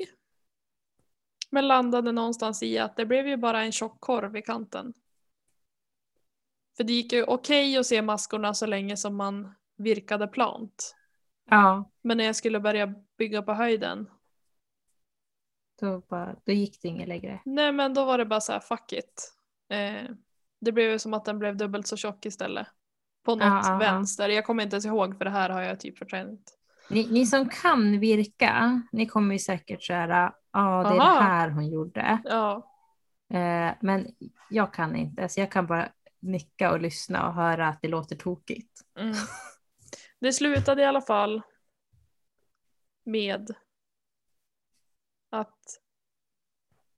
Men 1.50 1.68
landade 1.68 2.12
någonstans 2.12 2.64
i 2.64 2.80
att 2.80 2.98
det 2.98 3.06
blev 3.06 3.28
ju 3.28 3.38
bara 3.38 3.64
en 3.64 3.72
tjock 3.72 4.02
korv 4.02 4.38
i 4.38 4.42
kanten. 4.42 4.94
För 6.78 6.84
det 6.84 6.94
gick 6.94 7.14
ju 7.14 7.24
okej 7.24 7.78
att 7.78 7.86
se 7.86 8.02
maskorna 8.02 8.54
så 8.54 8.66
länge 8.66 8.98
som 8.98 9.16
man 9.16 9.56
virkade 9.78 10.28
plant. 10.28 10.96
Ja, 11.50 11.92
Men 12.02 12.18
när 12.18 12.24
jag 12.26 12.36
skulle 12.36 12.60
börja 12.60 12.94
bygga 13.18 13.42
på 13.42 13.54
höjden, 13.54 14.10
då, 15.80 16.02
bara, 16.10 16.36
då 16.44 16.52
gick 16.52 16.82
det 16.82 16.88
inget 16.88 17.08
längre. 17.08 17.42
nej 17.46 17.72
men 17.72 17.94
då 17.94 18.06
var 18.06 18.18
det 18.18 18.26
bara 18.26 18.42
så 18.42 18.52
här 18.52 18.60
fuck 18.60 18.94
it. 18.94 19.34
Eh, 19.70 20.12
det 20.62 20.72
blev 20.72 20.92
ju 20.92 21.00
som 21.00 21.14
att 21.14 21.26
den 21.26 21.40
blev 21.40 21.58
dubbelt 21.58 21.88
så 21.88 21.98
tjock 21.98 22.26
istället. 22.26 22.68
På 23.24 23.36
något 23.36 23.66
ja. 23.66 23.78
vänster. 23.78 24.30
Jag 24.30 24.46
kommer 24.46 24.64
inte 24.64 24.76
ens 24.76 24.86
ihåg 24.86 25.18
för 25.18 25.26
det 25.26 25.32
här 25.32 25.50
har 25.50 25.62
jag 25.62 25.80
typ 25.80 25.98
förträngt. 25.98 26.58
Ni, 26.90 27.08
ni 27.12 27.26
som 27.26 27.50
kan 27.50 28.00
virka, 28.00 28.82
ni 28.92 29.06
kommer 29.06 29.36
ju 29.36 29.40
säkert 29.40 29.82
köra, 29.82 30.34
ja 30.54 30.84
det 30.84 30.96
är 30.96 31.00
Aha. 31.00 31.20
det 31.20 31.24
här 31.26 31.50
hon 31.50 31.68
gjorde. 31.68 32.20
Ja, 32.24 32.72
Eh, 33.30 33.74
men 33.82 34.16
jag 34.50 34.74
kan 34.74 34.96
inte, 34.96 35.30
så 35.30 35.40
jag 35.40 35.52
kan 35.52 35.68
bara 35.68 35.90
nicka 36.20 36.72
och 36.72 36.82
lyssna 36.82 37.28
och 37.28 37.34
höra 37.34 37.68
att 37.68 37.82
det 37.82 37.88
låter 37.88 38.16
tokigt. 38.16 38.82
mm. 39.00 39.14
Det 40.20 40.34
slutade 40.34 40.82
i 40.82 40.86
alla 40.86 41.02
fall 41.02 41.42
med 43.06 43.56
att 45.40 45.82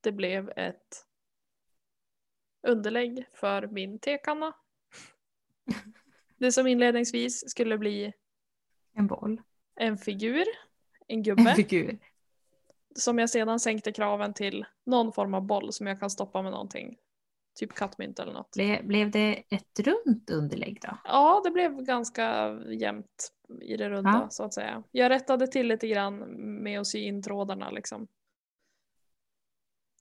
det 0.01 0.11
blev 0.11 0.49
ett 0.55 1.05
underlägg 2.67 3.25
för 3.33 3.67
min 3.67 3.99
tekanna. 3.99 4.53
Det 6.37 6.51
som 6.51 6.67
inledningsvis 6.67 7.49
skulle 7.49 7.77
bli 7.77 8.13
En 8.93 9.07
boll, 9.07 9.41
en 9.75 9.97
figur, 9.97 10.39
en 10.41 10.45
en 11.07 11.23
gubbe, 11.23 11.55
figur. 11.55 11.97
som 12.95 13.19
jag 13.19 13.29
sedan 13.29 13.59
sänkte 13.59 13.91
kraven 13.91 14.33
till 14.33 14.65
någon 14.85 15.13
form 15.13 15.33
av 15.33 15.41
boll 15.45 15.73
som 15.73 15.87
jag 15.87 15.99
kan 15.99 16.09
stoppa 16.09 16.41
med 16.41 16.51
någonting. 16.51 16.97
Typ 17.59 17.73
kattmynt 17.73 18.19
eller 18.19 18.33
något. 18.33 18.51
Ble, 18.55 18.81
blev 18.83 19.11
det 19.11 19.43
ett 19.49 19.79
runt 19.79 20.29
underlägg 20.29 20.79
då? 20.81 20.97
Ja, 21.03 21.41
det 21.43 21.51
blev 21.51 21.81
ganska 21.83 22.53
jämnt 22.67 23.33
i 23.61 23.77
det 23.77 23.89
runda 23.89 24.09
Ja. 24.23 24.29
så 24.29 24.43
att 24.43 24.53
säga. 24.53 24.83
Jag 24.91 25.09
rättade 25.09 25.47
till 25.47 25.67
lite 25.67 25.87
grann 25.87 26.17
med 26.63 26.79
att 26.79 26.87
sy 26.87 26.99
in 26.99 27.23
trådarna 27.23 27.69
liksom. 27.71 28.07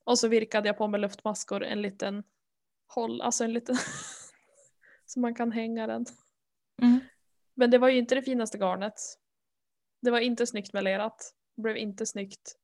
Och 0.07 0.19
så 0.19 0.27
virkade 0.27 0.69
jag 0.69 0.77
på 0.77 0.87
med 0.87 0.99
luftmaskor 0.99 1.63
en 1.63 1.81
liten 1.81 2.23
håll, 2.87 3.21
alltså 3.21 3.43
en 3.43 3.53
liten 3.53 3.75
så 5.05 5.19
man 5.19 5.35
kan 5.35 5.51
hänga 5.51 5.87
den. 5.87 6.05
Mm. 6.81 6.99
Men 7.53 7.71
det 7.71 7.77
var 7.77 7.89
ju 7.89 7.97
inte 7.97 8.15
det 8.15 8.21
finaste 8.21 8.57
garnet. 8.57 8.93
Det 10.01 10.11
var 10.11 10.19
inte 10.19 10.47
snyggt 10.47 10.73
melerat. 10.73 11.33
Det 11.55 11.61
blev 11.61 11.77
inte 11.77 12.05
snyggt. 12.05 12.55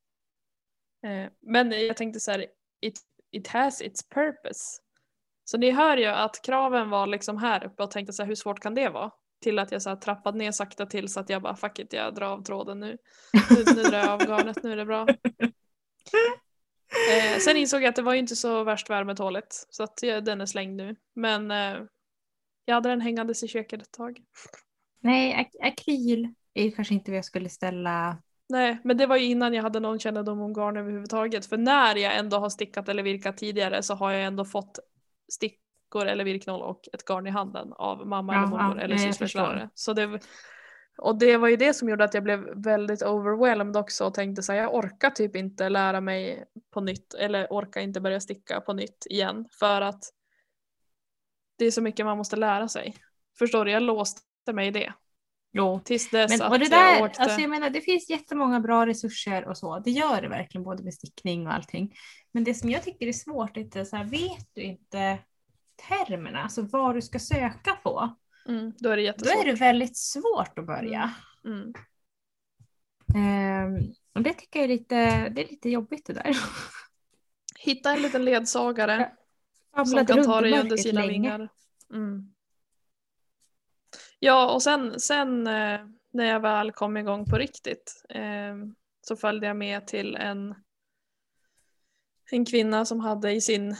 Eh, 1.05 1.31
men 1.39 1.71
jag 1.71 1.97
tänkte 1.97 2.19
så 2.19 2.31
här, 2.31 2.47
it, 2.81 2.99
it 3.31 3.47
has 3.47 3.81
its 3.81 4.09
purpose. 4.09 4.81
Så 5.43 5.57
ni 5.57 5.71
hör 5.71 5.97
ju 5.97 6.05
att 6.05 6.41
kraven 6.41 6.89
var 6.89 7.07
liksom 7.07 7.37
här 7.37 7.65
uppe 7.65 7.83
och 7.83 7.91
tänkte 7.91 8.13
så 8.13 8.23
här, 8.23 8.27
hur 8.27 8.35
svårt 8.35 8.59
kan 8.59 8.75
det 8.75 8.89
vara? 8.89 9.11
Till 9.41 9.59
att 9.59 9.71
jag 9.71 9.81
så 9.81 9.89
här 9.89 9.97
trappade 9.97 10.37
ner 10.37 10.51
sakta 10.51 10.85
till 10.85 11.07
så 11.07 11.19
att 11.19 11.29
jag 11.29 11.41
bara 11.41 11.55
fuck 11.55 11.79
it, 11.79 11.93
jag 11.93 12.15
drar 12.15 12.27
av 12.27 12.43
tråden 12.43 12.79
nu. 12.79 12.97
Nu, 13.49 13.73
nu 13.75 13.83
drar 13.83 13.99
jag 13.99 14.09
av 14.09 14.27
garnet, 14.27 14.63
nu 14.63 14.71
är 14.71 14.77
det 14.77 14.85
bra. 14.85 15.07
Eh, 17.11 17.39
sen 17.39 17.57
insåg 17.57 17.81
jag 17.81 17.89
att 17.89 17.95
det 17.95 18.01
var 18.01 18.13
ju 18.13 18.19
inte 18.19 18.35
så 18.35 18.63
värst 18.63 18.89
värmetåligt 18.89 19.67
så 19.69 19.83
att 19.83 19.99
jag, 20.01 20.25
den 20.25 20.41
är 20.41 20.45
slängd 20.45 20.75
nu. 20.75 20.95
Men 21.15 21.51
eh, 21.51 21.81
jag 22.65 22.75
hade 22.75 22.89
den 22.89 23.01
hängandes 23.01 23.43
i 23.43 23.47
köket 23.47 23.81
ett 23.81 23.91
tag. 23.91 24.19
Nej, 24.99 25.35
ak 25.35 25.71
akryl 25.71 26.33
är 26.53 26.71
kanske 26.71 26.93
inte 26.93 27.11
vad 27.11 27.17
jag 27.17 27.25
skulle 27.25 27.49
ställa. 27.49 28.17
Nej, 28.49 28.79
men 28.83 28.97
det 28.97 29.05
var 29.05 29.17
ju 29.17 29.25
innan 29.25 29.53
jag 29.53 29.63
hade 29.63 29.79
någon 29.79 29.99
kännedom 29.99 30.41
om 30.41 30.53
garn 30.53 30.77
överhuvudtaget. 30.77 31.45
För 31.45 31.57
när 31.57 31.95
jag 31.95 32.17
ändå 32.17 32.37
har 32.37 32.49
stickat 32.49 32.89
eller 32.89 33.03
virkat 33.03 33.37
tidigare 33.37 33.83
så 33.83 33.93
har 33.93 34.11
jag 34.11 34.23
ändå 34.23 34.45
fått 34.45 34.79
stickor 35.31 36.05
eller 36.05 36.23
virknål 36.23 36.61
och 36.61 36.81
ett 36.93 37.05
garn 37.05 37.27
i 37.27 37.29
handen 37.29 37.73
av 37.73 38.07
mamma 38.07 38.33
Ja, 38.33 38.39
eller 38.39 38.49
mormor 38.49 38.77
ja, 38.77 38.83
eller 38.83 38.97
systerslärare. 38.97 39.69
Så 39.73 39.93
det, 39.93 40.19
och 40.97 41.19
det 41.19 41.37
var 41.37 41.47
ju 41.47 41.55
det 41.55 41.73
som 41.73 41.89
gjorde 41.89 42.03
att 42.03 42.13
jag 42.13 42.23
blev 42.23 42.63
väldigt 42.63 43.01
overwhelmed 43.03 43.77
också 43.77 44.05
och 44.05 44.13
tänkte 44.13 44.43
så 44.43 44.51
här, 44.51 44.59
jag 44.59 44.75
orkar 44.75 45.09
typ 45.09 45.35
inte 45.35 45.69
lära 45.69 46.01
mig 46.01 46.45
på 46.73 46.81
nytt 46.81 47.13
eller 47.13 47.47
orkar 47.49 47.81
inte 47.81 48.01
börja 48.01 48.19
sticka 48.19 48.61
på 48.61 48.73
nytt 48.73 49.07
igen 49.09 49.45
för 49.59 49.81
att 49.81 50.03
det 51.57 51.65
är 51.65 51.71
så 51.71 51.81
mycket 51.81 52.05
man 52.05 52.17
måste 52.17 52.35
lära 52.35 52.67
sig. 52.67 52.95
Förstår 53.39 53.65
du? 53.65 53.71
Jag 53.71 53.83
låste 53.83 54.53
mig 54.53 54.67
i 54.67 54.71
det. 54.71 54.93
Jo. 55.51 55.81
Tills 55.85 56.09
dess 56.09 56.31
Men, 56.31 56.41
att 56.41 56.59
det 56.59 56.65
jag 56.65 56.71
där, 56.71 57.03
åkte. 57.03 57.21
alltså 57.21 57.41
jag 57.41 57.49
menar, 57.49 57.69
det 57.69 57.81
finns 57.81 58.09
jättemånga 58.09 58.59
bra 58.59 58.85
resurser 58.85 59.47
och 59.47 59.57
så. 59.57 59.79
Det 59.79 59.91
gör 59.91 60.21
det 60.21 60.29
verkligen, 60.29 60.63
både 60.63 60.83
med 60.83 60.93
stickning 60.93 61.47
och 61.47 61.53
allting. 61.53 61.95
Men 62.31 62.43
det 62.43 62.53
som 62.53 62.69
jag 62.69 62.83
tycker 62.83 63.07
är 63.07 63.13
svårt 63.13 63.57
är 63.57 63.81
att 63.81 63.87
så 63.87 63.95
här, 63.95 64.03
vet 64.03 64.47
du 64.53 64.61
inte 64.61 65.19
termerna, 65.87 66.43
alltså 66.43 66.61
vad 66.61 66.95
du 66.95 67.01
ska 67.01 67.19
söka 67.19 67.71
på, 67.83 68.15
mm, 68.47 68.73
då 68.79 68.89
är 68.89 68.97
det 68.97 69.01
då 69.01 69.05
jättesvårt. 69.05 69.41
är 69.41 69.45
det 69.45 69.53
väldigt 69.53 69.97
svårt 69.97 70.59
att 70.59 70.65
börja. 70.65 71.13
Mm. 71.45 71.73
Ehm, 73.15 73.93
och 74.13 74.21
det 74.21 74.33
tycker 74.33 74.59
jag 74.59 74.63
är 74.63 74.67
lite, 74.67 75.29
det 75.29 75.43
är 75.43 75.49
lite 75.49 75.69
jobbigt 75.69 76.05
det 76.05 76.13
där. 76.13 76.37
Hitta 77.59 77.93
en 77.93 78.01
liten 78.01 78.25
ledsagare 78.25 79.11
som 79.85 80.05
kan 80.05 80.23
ta 80.23 80.41
dig 80.41 80.59
under 80.59 80.77
sina 80.77 81.01
länge. 81.01 81.11
vingar. 81.11 81.49
Mm. 81.93 82.33
Ja, 84.19 84.53
och 84.53 84.63
sen, 84.63 84.99
sen 84.99 85.47
eh, 85.47 85.79
när 86.11 86.25
jag 86.25 86.39
väl 86.39 86.71
kom 86.71 86.97
igång 86.97 87.25
på 87.25 87.37
riktigt 87.37 88.05
eh, 88.09 88.55
så 89.01 89.15
följde 89.15 89.47
jag 89.47 89.55
med 89.55 89.87
till 89.87 90.15
en, 90.15 90.55
en 92.31 92.45
kvinna 92.45 92.85
som 92.85 92.99
hade 92.99 93.31
i 93.31 93.41
sin, 93.41 93.75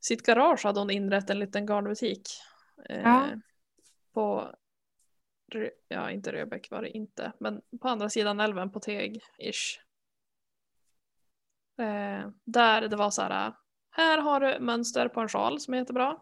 sitt 0.00 0.22
garage 0.26 0.64
hade 0.64 0.80
hon 0.80 0.90
inrett 0.90 1.30
en 1.30 1.38
liten 1.38 1.66
garnbutik. 1.66 2.28
Eh, 2.88 3.02
Ja. 3.02 3.26
På, 4.14 4.54
ja 5.88 6.10
inte 6.10 6.32
Röbäck 6.32 6.70
var 6.70 6.82
det 6.82 6.90
inte, 6.90 7.32
men 7.38 7.62
på 7.80 7.88
andra 7.88 8.10
sidan 8.10 8.40
älven 8.40 8.70
på 8.70 8.80
Teg-ish. 8.80 9.78
Eh, 11.78 12.28
där 12.44 12.88
det 12.88 12.96
var 12.96 13.10
så 13.10 13.22
här, 13.22 13.52
här 13.90 14.18
har 14.18 14.40
du 14.40 14.60
mönster 14.60 15.08
på 15.08 15.20
en 15.20 15.28
sjal 15.28 15.60
som 15.60 15.74
är 15.74 15.78
jättebra. 15.78 16.20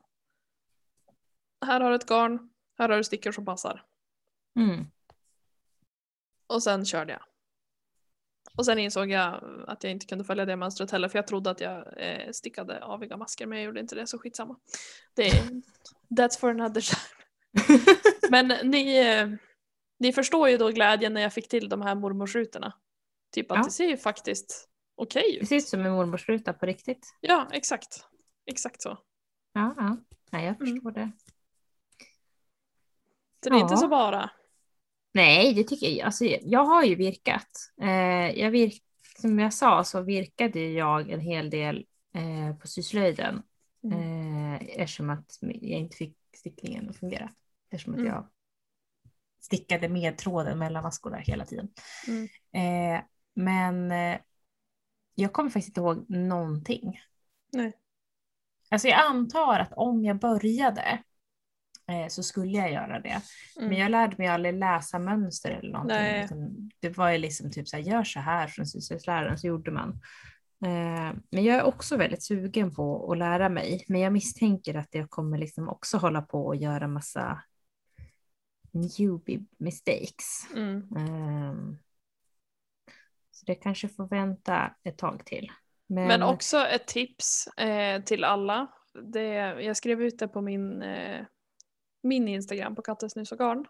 Här 1.67 1.81
har 1.81 1.91
du 1.91 1.97
ett 1.97 2.07
garn, 2.07 2.51
här 2.79 2.89
har 2.89 2.97
du 2.97 3.05
stickor 3.05 3.33
som 3.33 3.45
passar. 3.45 3.85
Mm. 4.57 4.87
Och 6.47 6.63
sen 6.63 6.85
körde 6.85 7.13
jag. 7.13 7.23
Och 8.57 8.67
sen 8.67 8.79
insåg 8.79 9.11
jag 9.11 9.45
att 9.67 9.85
jag 9.85 9.91
inte 9.91 10.07
kunde 10.07 10.25
följa 10.25 10.45
det 10.45 10.57
mönstret 10.57 10.91
heller 10.91 11.09
för 11.09 11.19
jag 11.19 11.27
trodde 11.27 11.51
att 11.51 11.61
jag 11.61 11.87
eh, 11.97 12.31
stickade 12.33 12.85
aviga 12.85 13.17
masker 13.17 13.47
men 13.47 13.59
jag 13.59 13.65
gjorde 13.65 13.81
inte 13.81 13.95
det 13.95 14.07
så 14.07 14.19
skitsamma. 14.19 14.57
Det 15.15 15.29
är, 15.29 15.63
that's 16.17 16.41
for 16.41 16.51
another 16.51 16.81
time. 16.81 17.22
Men 18.31 18.49
ni, 18.71 18.99
eh, 18.99 19.29
ni 19.99 20.13
förstår 20.13 20.49
ju 20.49 20.57
då 20.57 20.69
glädjen 20.69 21.15
när 21.15 21.21
jag 21.21 21.33
fick 21.33 21.49
till 21.49 21.69
de 21.69 21.83
här 21.83 21.95
mormorsrutorna. 21.95 22.73
Typ 23.33 23.51
att 23.51 23.59
Ja. 23.59 23.65
det 23.65 23.71
ser 23.71 23.87
ju 23.89 23.97
faktiskt 23.97 24.69
okej 24.95 25.39
Det 25.41 25.55
ut. 25.57 25.63
ut 25.63 25.69
som 25.69 25.87
en 25.87 25.93
mormorsruta 25.93 26.53
på 26.53 26.67
riktigt. 26.67 27.17
Ja, 27.21 27.49
exakt. 27.53 28.07
Exakt 28.47 28.83
så. 28.83 28.99
Ja, 29.53 29.75
ja. 29.79 29.97
Nej, 30.31 30.45
jag 30.47 30.61
Mm. 30.61 30.75
förstår 30.75 30.91
det. 30.91 31.11
Så 33.45 33.51
det 33.51 33.57
är 33.57 33.61
inte 33.61 33.75
Ja. 33.75 33.77
så 33.79 33.89
bara. 33.89 34.31
Nej, 35.15 35.55
det 35.55 35.65
tycker 35.65 35.87
jag. 35.89 36.01
Alltså, 36.07 36.25
jag 36.25 36.65
har 36.65 36.83
ju 36.85 36.95
virkat. 36.95 37.51
Eh, 37.83 38.41
jag 38.41 38.51
virk, 38.51 38.83
som 39.19 39.39
jag 39.39 39.55
sa 39.55 39.85
så 39.85 40.03
virkade 40.03 40.61
jag 40.61 41.11
en 41.11 41.21
hel 41.21 41.51
del 41.51 41.87
eh, 42.15 42.57
på 42.57 42.69
syslöjden. 42.69 43.43
Mm. 43.85 43.99
Eh, 44.55 44.63
eftersom 44.81 45.11
att 45.11 45.39
jag 45.41 45.81
inte 45.81 45.97
fick 45.97 46.17
stickningen 46.37 46.89
att 46.91 46.97
fungera. 46.97 47.31
Eftersom 47.73 47.95
att 47.95 48.01
Mm. 48.01 48.13
jag 48.13 48.29
stickade 49.41 49.89
med 49.89 50.19
tråden 50.19 50.59
mellan 50.59 50.83
maskorna 50.83 51.17
hela 51.17 51.45
tiden. 51.45 51.69
Mm. 52.09 52.29
Eh, 52.53 53.03
men 53.35 53.93
eh, 53.93 54.19
jag 55.15 55.33
kommer 55.33 55.51
faktiskt 55.51 55.69
inte 55.69 55.81
ihåg 55.81 56.11
någonting. 56.11 57.01
Nej. 57.53 57.73
Alltså 58.71 58.89
jag 58.89 59.07
antar 59.07 59.59
att 59.59 59.73
om 59.73 60.05
jag 60.05 60.19
började 60.19 61.03
eh, 61.89 62.09
så 62.09 62.23
skulle 62.23 62.59
jag 62.59 62.73
göra 62.73 63.01
det. 63.01 63.21
Mm. 63.57 63.69
Men 63.69 63.79
jag 63.79 63.91
lärde 63.91 64.17
mig 64.19 64.27
aldrig 64.27 64.55
läsa 64.55 64.99
mönster 64.99 65.51
eller 65.51 65.73
någonting. 65.73 65.97
Nej. 65.97 66.25
utan 66.25 66.71
Det 66.81 66.97
var 66.99 67.11
ju 67.11 67.19
liksom 67.19 67.51
typ 67.51 67.69
så 67.69 67.77
här, 67.77 67.83
gör 67.85 68.05
så 68.05 68.21
här 68.21 68.47
från 68.49 68.67
syslöjdsläraren, 68.67 69.39
så 69.39 69.47
gjorde 69.47 69.71
man. 69.71 69.91
Eh, 70.65 71.13
Men 71.31 71.45
jag 71.45 71.57
är 71.57 71.63
också 71.63 71.97
väldigt 71.97 72.23
sugen 72.23 72.75
på 72.75 73.13
att 73.13 73.19
lära 73.19 73.49
mig. 73.49 73.85
Men 73.89 74.01
jag 74.01 74.13
misstänker 74.13 74.75
att 74.75 74.89
jag 74.95 75.11
kommer 75.11 75.39
liksom 75.39 75.69
också 75.69 75.97
hålla 75.97 76.23
på 76.23 76.47
och 76.47 76.57
göra 76.57 76.89
massa 76.89 77.43
newbie 78.73 79.45
mistakes. 79.59 80.47
Mm. 80.55 80.89
Ehm, 80.97 81.79
Så 83.31 83.47
det 83.47 83.55
kanske 83.55 83.89
får 83.89 84.07
vänta 84.07 84.75
ett 84.85 84.99
tag 84.99 85.27
till. 85.27 85.53
Men, 85.87 86.09
Men 86.09 86.23
också 86.23 86.59
ett 86.59 86.87
tips 86.87 87.47
eh, 87.47 88.03
till 88.03 88.25
alla. 88.25 88.67
Det, 89.13 89.33
jag 89.63 89.77
skrev 89.77 90.03
ut 90.03 90.19
det 90.19 90.29
på 90.29 90.41
min, 90.41 90.83
eh, 90.83 91.27
min 92.03 92.29
Instagram 92.29 92.75
på 92.75 92.83
Kattesnus 92.83 93.33
och 93.33 93.39
garn. 93.39 93.67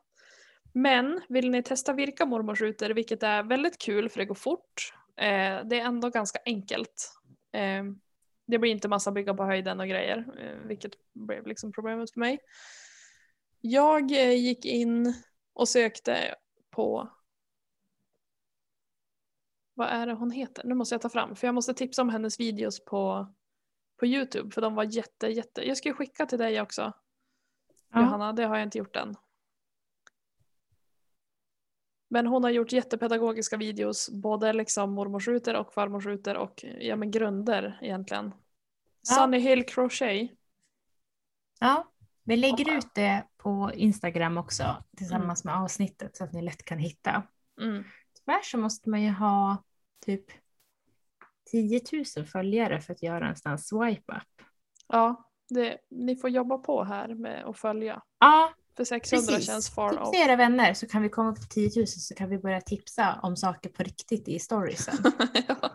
Men 0.75 1.21
vill 1.29 1.51
ni 1.51 1.63
testa 1.63 1.93
virka 1.93 2.27
mormorsrutor, 2.27 2.91
vilket 2.91 3.23
är 3.23 3.43
väldigt 3.43 3.79
kul 3.79 4.09
för 4.09 4.19
det 4.19 4.25
går 4.25 4.35
fort. 4.35 4.95
Eh, 5.17 5.65
det 5.65 5.81
är 5.81 5.85
ändå 5.85 6.11
ganska 6.11 6.39
enkelt. 6.47 7.13
Eh, 7.53 7.85
det 8.47 8.59
blir 8.59 8.71
inte 8.71 8.89
massa 8.89 9.13
bygga 9.13 9.35
på 9.35 9.45
höjden 9.45 9.81
och 9.81 9.89
grejer, 9.89 10.25
eh, 10.39 10.67
vilket 10.69 10.93
blev 11.13 11.47
liksom 11.47 11.73
problemet 11.73 12.13
för 12.13 12.21
mig. 12.21 12.39
Jag 13.65 14.11
eh, 14.11 14.33
gick 14.33 14.65
in 14.65 15.15
och 15.53 15.69
sökte 15.69 16.35
på 16.71 17.11
vad 19.75 19.89
är 19.89 20.07
det 20.07 20.13
hon 20.13 20.31
heter? 20.31 20.65
Nu 20.65 20.75
måste 20.75 20.95
jag 20.95 21.03
ta 21.03 21.09
fram, 21.09 21.37
för 21.37 21.47
jag 21.47 21.55
måste 21.55 21.75
tipsa 21.75 22.03
om 22.03 22.09
hennes 22.09 22.41
videos 22.41 22.85
på, 22.85 23.33
på 23.97 24.07
Youtube, 24.07 24.51
för 24.51 24.61
de 24.61 24.75
var 24.75 24.85
jätte, 24.85 25.27
jätte... 25.27 25.69
Jag 25.69 25.77
ska 25.77 25.95
skicka 25.95 26.27
till 26.27 26.39
dig 26.39 26.61
också, 26.61 26.93
ja, 27.93 28.01
Johanna, 28.01 28.33
det 28.33 28.45
har 28.45 28.57
jag 28.57 28.67
inte 28.67 28.79
gjort 28.79 28.97
än. 28.97 29.17
Men 32.09 32.27
hon 32.27 32.45
har 32.45 32.51
gjort 32.51 32.73
jättepedagogiska 32.73 33.57
videos, 33.57 34.11
både 34.11 34.53
liksom 34.53 34.93
mormorsrutor 34.93 35.55
och 35.55 35.73
farmorsrutor 35.73 36.37
och 36.37 36.65
ja, 36.65 36.97
men 36.97 37.11
grunder 37.11 37.79
egentligen. 37.83 38.35
Ja. 39.09 39.15
Sunny 39.15 39.39
Hill 39.39 39.65
Crochet. 39.65 40.31
ja, 41.61 41.92
vi 42.25 42.37
lägger 42.37 42.77
ut 42.79 42.95
det 42.95 43.25
på 43.37 43.71
Instagram 43.75 44.39
också 44.39 44.85
tillsammans 44.97 45.45
med 45.45 45.55
avsnittet 45.57 46.17
så 46.17 46.25
att 46.25 46.33
ni 46.33 46.43
lätt 46.43 46.65
kan 46.65 46.79
hitta. 46.79 47.23
Mm. 47.61 47.85
Tyvärr 48.19 48.43
så 48.43 48.59
måste 48.59 48.91
man 48.91 49.03
ju 49.03 49.11
ha 49.11 49.65
typ 50.07 50.25
10 51.51 51.81
000 52.17 52.27
följare 52.27 52.81
för 52.81 52.93
att 52.93 53.03
göra 53.03 53.29
en 53.29 53.37
sån 53.37 53.59
swipe 53.59 54.13
up. 54.13 54.47
Ja, 54.89 55.31
det, 55.49 55.79
ni 55.91 56.17
får 56.17 56.31
jobba 56.31 56.59
på 56.59 56.85
här 56.85 57.15
med 57.15 57.45
att 57.45 57.59
följa. 57.59 58.03
Ja, 58.19 58.53
För 58.77 58.85
600 58.85 59.27
precis. 59.27 59.47
känns 59.47 59.71
far 59.75 59.91
Tipsa 59.91 60.05
off. 60.05 60.15
era 60.15 60.37
vänner 60.37 60.75
så 60.75 60.87
kan 60.89 61.03
vi 61.03 61.09
komma 61.09 61.31
upp 61.31 61.41
till 61.51 61.71
10 61.71 61.81
000 61.81 61.87
så 61.87 62.15
kan 62.15 62.29
vi 62.31 62.39
börja 62.39 62.61
tipsa 62.61 63.21
om 63.23 63.37
saker 63.37 63.71
på 63.71 63.83
riktigt 63.83 64.29
i 64.29 64.39
storiesen. 64.39 64.95
ja. 65.49 65.71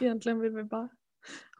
Egentligen 0.00 0.40
vill 0.40 0.54
vi 0.54 0.64
bara 0.64 0.88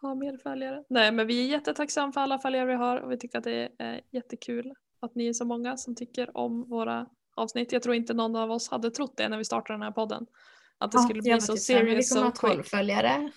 ha 0.00 0.14
mer 0.14 0.36
följare. 0.38 0.84
Nej 0.88 1.12
men 1.12 1.26
vi 1.26 1.44
är 1.44 1.50
jättetacksamma 1.50 2.12
för 2.12 2.20
alla 2.20 2.38
följare 2.38 2.66
vi 2.66 2.74
har 2.74 2.96
och 3.00 3.12
vi 3.12 3.16
tycker 3.18 3.38
att 3.38 3.44
det 3.44 3.72
är 3.78 4.00
jättekul 4.10 4.74
att 5.00 5.14
ni 5.14 5.26
är 5.28 5.32
så 5.32 5.44
många 5.44 5.76
som 5.76 5.94
tycker 5.94 6.36
om 6.36 6.68
våra 6.68 7.06
avsnitt. 7.34 7.72
Jag 7.72 7.82
tror 7.82 7.94
inte 7.94 8.14
någon 8.14 8.36
av 8.36 8.50
oss 8.50 8.68
hade 8.68 8.90
trott 8.90 9.16
det 9.16 9.28
när 9.28 9.38
vi 9.38 9.44
startade 9.44 9.74
den 9.74 9.82
här 9.82 9.90
podden. 9.92 10.26
Att 10.78 10.92
det 10.92 10.98
skulle 10.98 11.22
bli 11.22 11.40
så 11.40 11.56
serious 11.56 12.10
Vi 12.10 12.14
kommer 12.14 12.26
ha 12.26 12.32
12 12.36 12.54
quick. 12.56 12.66
följare. 12.70 13.30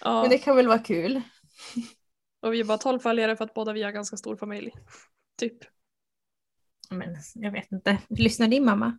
Ja. 0.00 0.20
Men 0.20 0.30
det 0.30 0.38
kan 0.38 0.56
väl 0.56 0.66
vara 0.68 0.78
kul. 0.78 1.20
Och 2.40 2.52
vi 2.52 2.60
är 2.60 2.64
bara 2.64 2.78
12 2.78 2.98
följare 2.98 3.36
för 3.36 3.44
att 3.44 3.54
båda 3.54 3.72
vi 3.72 3.82
har 3.82 3.90
ganska 3.92 4.16
stor 4.16 4.36
familj. 4.36 4.72
Typ. 5.38 5.58
Men 6.90 7.16
jag 7.34 7.52
vet 7.52 7.72
inte. 7.72 7.98
Lyssnar 8.08 8.48
din 8.48 8.64
mamma? 8.64 8.98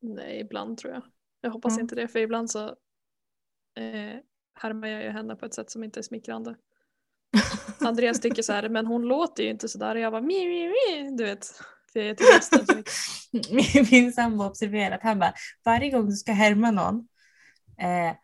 Nej, 0.00 0.40
ibland 0.40 0.78
tror 0.78 0.92
jag. 0.94 1.02
Jag 1.40 1.50
hoppas 1.50 1.72
Mm. 1.72 1.80
inte 1.84 1.94
det 1.94 2.08
för 2.08 2.18
ibland 2.18 2.50
så 2.50 2.66
eh, 3.74 4.16
härmar 4.60 4.88
jag 4.88 5.02
ju 5.02 5.10
henne 5.10 5.36
på 5.36 5.46
ett 5.46 5.54
sätt 5.54 5.70
som 5.70 5.84
inte 5.84 6.00
är 6.00 6.02
smickrande. 6.02 6.56
Andreas 7.80 8.20
tycker 8.20 8.42
så 8.42 8.52
här, 8.52 8.68
men 8.68 8.86
hon 8.86 9.02
låter 9.02 9.42
ju 9.42 9.50
inte 9.50 9.68
sådär. 9.68 9.94
Och 9.94 10.00
jag 10.00 10.12
bara 10.12 10.22
mi, 10.22 10.46
mi, 10.48 10.68
mi, 10.68 11.16
du 11.16 11.24
vet. 11.24 11.46
För 11.92 12.00
jag 12.00 12.44
så 12.44 12.76
mycket. 12.76 13.90
Min 13.90 14.12
sambo 14.12 14.42
har 14.42 14.50
observerat, 14.50 15.00
han 15.02 15.18
bara, 15.18 15.34
varje 15.64 15.90
gång 15.90 16.06
du 16.06 16.16
ska 16.16 16.32
härma 16.32 16.70
någon 16.70 17.08
eh, 17.80 18.16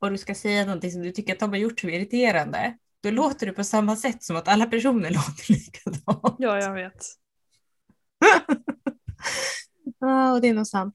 och 0.00 0.10
du 0.10 0.18
ska 0.18 0.34
säga 0.34 0.64
någonting 0.64 0.90
som 0.90 1.02
du 1.02 1.12
tycker 1.12 1.32
att 1.32 1.38
de 1.38 1.50
har 1.50 1.56
gjort 1.56 1.80
som 1.80 1.88
är 1.88 1.92
irriterande, 1.92 2.76
då 3.02 3.10
låter 3.10 3.46
du 3.46 3.52
på 3.52 3.64
samma 3.64 3.96
sätt 3.96 4.22
som 4.22 4.36
att 4.36 4.48
alla 4.48 4.66
personer 4.66 5.10
låter 5.14 5.52
likadant. 5.52 6.36
Ja, 6.38 6.60
jag 6.60 6.74
vet. 6.74 7.06
Ja, 10.00 10.32
och 10.32 10.40
det 10.40 10.48
är 10.48 10.54
nog 10.54 10.66
sant. 10.66 10.94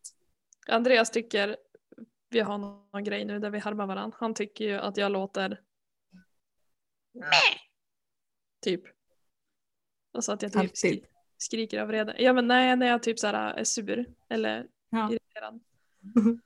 Andreas 0.67 1.12
tycker, 1.12 1.56
vi 2.32 2.39
har 2.39 2.58
någon 2.58 3.04
grej 3.04 3.26
nu 3.26 3.39
där 3.39 3.50
vi 3.50 3.60
härmar 3.60 3.86
varandra. 3.86 4.17
Han 4.20 4.34
tycker 4.34 4.65
ju 4.65 4.74
att 4.78 4.98
jag 4.98 5.12
låter 5.12 5.62
Typ. 8.62 8.82
Alltså 10.13 10.32
att 10.32 10.41
jag 10.41 10.54
typ 10.54 10.78
skri- 10.78 11.06
skriker 11.38 11.82
av 11.82 11.88
vrede. 11.88 12.15
Ja 12.20 12.34
men 12.34 12.48
nej, 12.48 12.76
när 12.76 12.88
jag 12.88 13.04
typ 13.04 13.20
så 13.20 13.28
här 13.28 13.54
är 13.54 13.63
sur 13.63 14.06
eller 14.30 14.67
Ja. 14.89 15.10
irriterad. 15.12 15.60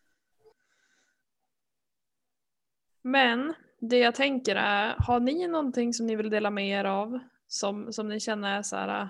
Men 3.01 3.53
det 3.79 3.97
jag 3.97 4.15
tänker 4.15 4.55
är, 4.55 4.95
har 4.99 5.19
ni 5.19 5.47
någonting 5.47 5.93
som 5.93 6.05
ni 6.07 6.15
vill 6.15 6.29
dela 6.29 6.49
med 6.49 6.67
er 6.69 6.85
av? 6.85 7.19
Som, 7.47 7.93
som 7.93 8.07
ni 8.09 8.19
känner 8.19 8.57
är 8.57 8.61
så 8.63 8.75
här, 8.75 9.09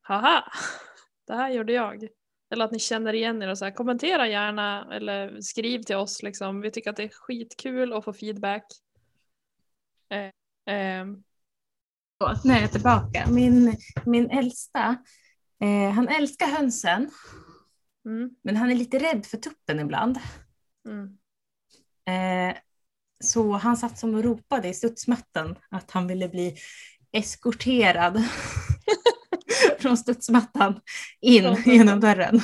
haha, 0.00 0.52
det 1.26 1.34
här 1.34 1.50
gjorde 1.50 1.72
jag. 1.72 2.08
Eller 2.50 2.64
att 2.64 2.72
ni 2.72 2.78
känner 2.78 3.12
igen 3.12 3.42
er 3.42 3.48
och 3.48 3.58
så 3.58 3.64
här, 3.64 3.72
kommentera 3.72 4.28
gärna 4.28 4.94
eller 4.94 5.40
skriv 5.40 5.82
till 5.82 5.96
oss 5.96 6.22
liksom. 6.22 6.60
Vi 6.60 6.70
tycker 6.70 6.90
att 6.90 6.96
det 6.96 7.02
är 7.02 7.08
skitkul 7.08 7.92
att 7.92 8.04
få 8.04 8.12
feedback. 8.12 8.64
Eh, 10.10 11.06
Förlåt, 12.18 12.44
nu 12.44 12.54
är 12.54 12.60
jag 12.60 12.72
tillbaka. 12.72 13.26
Min, 13.30 13.76
min 14.04 14.30
äldsta, 14.30 14.96
eh, 15.60 15.90
han 15.90 16.08
älskar 16.08 16.46
hönsen, 16.46 17.10
mm, 18.06 18.30
men 18.42 18.56
han 18.56 18.70
är 18.70 18.74
lite 18.74 18.98
rädd 18.98 19.26
för 19.26 19.36
tuppen 19.36 19.80
ibland. 19.80 20.18
mm. 20.88 21.18
Eh, 22.08 22.56
så 23.24 23.52
han 23.52 23.76
satt 23.76 23.98
som 23.98 24.14
och 24.14 24.24
ropade 24.24 24.68
i 24.68 24.74
studsmattan 24.74 25.58
att 25.70 25.90
han 25.90 26.06
ville 26.06 26.28
bli 26.28 26.56
eskorterad 27.12 28.22
från 29.86 29.96
studsmattan 29.96 30.80
in 31.20 31.42
Från 31.42 31.74
genom 31.74 32.00
dörren. 32.00 32.40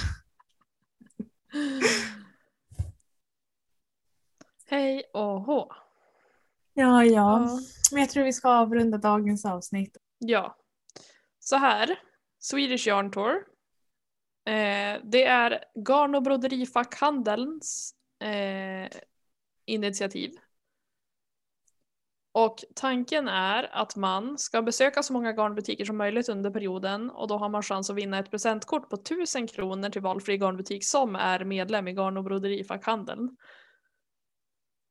Hej 4.67 5.03
och 5.13 5.41
hå. 5.41 5.73
Ja, 6.75 7.05
ja. 7.05 7.11
Ja. 7.11 7.59
Men 7.93 8.01
jag 8.01 8.11
tror 8.11 8.25
vi 8.25 8.33
ska 8.33 8.49
avrunda 8.49 8.99
dagens 8.99 9.45
avsnitt. 9.45 9.97
Ja. 10.19 10.57
Så 11.39 11.57
här. 11.57 11.99
Swedish 12.41 12.87
Yarn 12.87 13.11
Tour. 13.11 13.35
Eh, 14.47 15.01
det 15.05 15.25
är 15.25 15.65
garn 15.75 16.15
och 16.15 16.23
broderifackhandelns 16.23 17.95
eh, 18.21 18.99
initiativ. 19.65 20.31
Och 22.35 22.65
tanken 22.75 23.29
är 23.29 23.69
att 23.73 23.97
man 23.97 24.39
ska 24.39 24.63
besöka 24.63 25.03
så 25.03 25.13
många 25.13 25.33
garnbutiker 25.33 25.85
som 25.85 25.97
möjligt 25.97 26.29
under 26.29 26.51
perioden 26.51 27.11
och 27.11 27.29
då 27.29 27.39
har 27.39 27.49
man 27.49 27.63
chans 27.63 27.91
att 27.91 27.97
vinna 27.97 28.19
ett 28.19 28.31
presentkort 28.31 28.91
på 28.91 28.97
1000 28.97 29.47
kronor 29.47 29.91
till 29.91 30.03
valfri 30.03 30.37
garnbutik 30.39 30.85
som 30.85 31.17
är 31.17 31.45
medlem 31.45 31.89
i 31.89 31.93
garn 31.93 32.17
och 32.17 32.25
broderifackhandeln. 32.25 33.37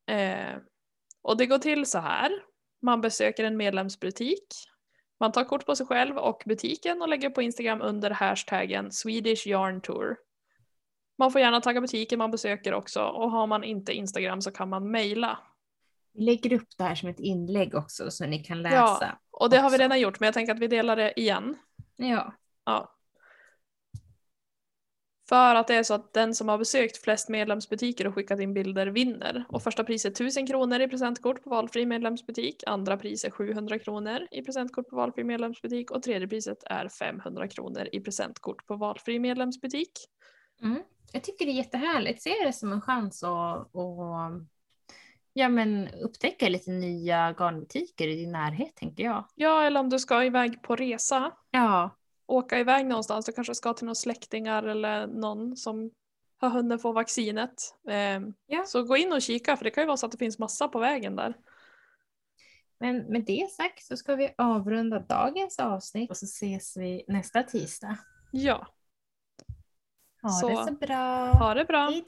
Eh, 0.07 0.57
och 1.21 1.37
det 1.37 1.45
går 1.45 1.57
till 1.57 1.85
så 1.85 1.99
här. 1.99 2.31
Man 2.81 3.01
besöker 3.01 3.43
en 3.43 3.57
medlemsbutik. 3.57 4.47
Man 5.19 5.31
tar 5.31 5.43
kort 5.43 5.65
på 5.65 5.75
sig 5.75 5.85
själv 5.85 6.17
och 6.17 6.43
butiken 6.45 7.01
och 7.01 7.09
lägger 7.09 7.29
på 7.29 7.41
Instagram 7.41 7.81
under 7.81 8.11
hashtaggen 8.11 8.91
Swedish 8.91 9.47
Yarn 9.47 9.81
Tour. 9.81 10.15
Man 11.17 11.31
får 11.31 11.41
gärna 11.41 11.61
tagga 11.61 11.81
butiken 11.81 12.19
man 12.19 12.31
besöker 12.31 12.73
också 12.73 13.03
och 13.03 13.31
har 13.31 13.47
man 13.47 13.63
inte 13.63 13.93
Instagram 13.93 14.41
så 14.41 14.51
kan 14.51 14.69
man 14.69 14.91
mejla. 14.91 15.39
Vi 16.13 16.23
lägger 16.23 16.53
upp 16.53 16.67
det 16.77 16.83
här 16.83 16.95
som 16.95 17.09
ett 17.09 17.19
inlägg 17.19 17.75
också 17.75 18.11
så 18.11 18.25
ni 18.25 18.43
kan 18.43 18.61
läsa. 18.61 19.17
Och 19.31 19.49
det 19.49 19.57
har 19.57 19.69
vi 19.69 19.75
också. 19.75 19.83
redan 19.83 19.99
gjort 19.99 20.19
men 20.19 20.27
jag 20.27 20.33
tänker 20.33 20.53
att 20.53 20.59
vi 20.59 20.67
delar 20.67 20.95
det 20.95 21.19
igen. 21.19 21.57
Ja. 21.95 22.33
Ja. 22.65 22.97
För 25.31 25.55
att 25.55 25.67
det 25.67 25.75
är 25.75 25.83
så 25.83 25.93
att 25.93 26.13
den 26.13 26.35
som 26.35 26.49
har 26.49 26.57
besökt 26.57 26.97
flest 26.97 27.29
medlemsbutiker 27.29 28.07
och 28.07 28.15
skickat 28.15 28.39
in 28.39 28.53
bilder 28.53 28.87
vinner. 28.87 29.45
Och 29.49 29.63
första 29.63 29.83
priset 29.83 30.19
är 30.19 30.23
1000 30.23 30.47
kronor 30.47 30.81
i 30.81 30.87
presentkort 30.87 31.43
på 31.43 31.49
valfri 31.49 31.85
medlemsbutik. 31.85 32.63
Andra 32.67 32.97
priset 32.97 33.27
är 33.27 33.35
700 33.35 33.79
kronor 33.79 34.27
i 34.31 34.41
presentkort 34.41 34.89
på 34.89 34.95
valfri 34.95 35.23
medlemsbutik. 35.23 35.91
Och 35.91 36.03
tredje 36.03 36.27
priset 36.27 36.63
är 36.65 36.87
500 36.87 37.47
kronor 37.47 37.89
i 37.91 37.99
presentkort 37.99 38.65
på 38.65 38.75
valfri 38.75 39.19
medlemsbutik. 39.19 39.91
Mm. 40.61 40.83
Jag 41.13 41.23
tycker 41.23 41.45
det 41.45 41.51
är 41.51 41.55
jättehärligt. 41.55 42.21
Se 42.21 42.33
det 42.45 42.53
som 42.53 42.71
en 42.71 42.81
chans 42.81 43.23
att, 43.23 43.75
att 43.75 44.31
ja, 45.33 45.49
men 45.49 45.87
upptäcka 45.87 46.49
lite 46.49 46.71
nya 46.71 47.31
garnbutiker 47.33 48.07
i 48.07 48.15
din 48.15 48.31
närhet 48.31 48.75
tänker 48.75 49.03
jag. 49.03 49.25
Ja, 49.35 49.63
eller 49.63 49.79
om 49.79 49.89
du 49.89 49.99
ska 49.99 50.23
iväg 50.23 50.61
på 50.61 50.75
resa. 50.75 51.31
Ja, 51.51 51.89
Åka 52.27 52.59
iväg 52.59 52.85
någonstans. 52.85 53.25
Du 53.25 53.31
kanske 53.31 53.55
ska 53.55 53.73
till 53.73 53.85
några 53.85 53.95
släktingar 53.95 54.63
eller 54.63 55.07
någon 55.07 55.57
som 55.57 55.91
har 56.37 56.49
hunnit 56.49 56.81
få 56.81 56.91
vaccinet. 56.91 57.53
Ehm, 57.89 58.33
Ja. 58.45 58.63
Så 58.65 58.83
gå 58.83 58.97
in 58.97 59.13
och 59.13 59.21
kika 59.21 59.57
för 59.57 59.63
det 59.63 59.71
kan 59.71 59.83
ju 59.83 59.87
vara 59.87 59.97
så 59.97 60.05
att 60.05 60.11
det 60.11 60.17
finns 60.17 60.39
massa 60.39 60.67
på 60.67 60.79
vägen 60.79 61.15
där. 61.15 61.33
men 62.79 62.97
med 62.97 63.23
det 63.25 63.51
sagt 63.51 63.83
så 63.83 63.97
ska 63.97 64.15
vi 64.15 64.33
avrunda 64.37 64.99
dagens 64.99 65.59
avsnitt 65.59 66.09
och 66.09 66.17
så 66.17 66.25
ses 66.25 66.77
vi 66.77 67.03
nästa 67.07 67.43
tisdag. 67.43 67.97
Ja, 68.31 68.67
Ha 70.21 70.29
Så, 70.29 70.49
det 70.49 70.65
så 70.65 70.73
bra. 70.73 71.25
ha 71.33 71.53
det 71.53 71.65
bra. 71.65 71.89
Hej 71.89 72.03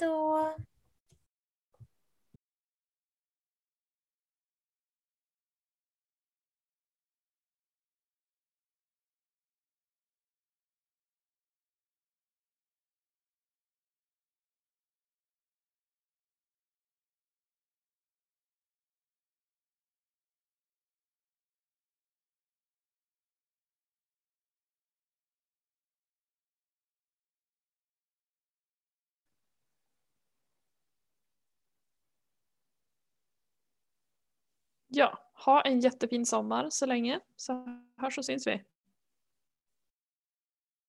ha 35.46 35.62
en 35.62 35.80
jättefin 35.80 36.26
sommar 36.26 36.68
så 36.70 36.86
länge 36.86 37.20
så 37.36 37.66
hörs 37.98 38.18
och 38.18 38.26
syns 38.26 38.48
vi. 38.48 38.62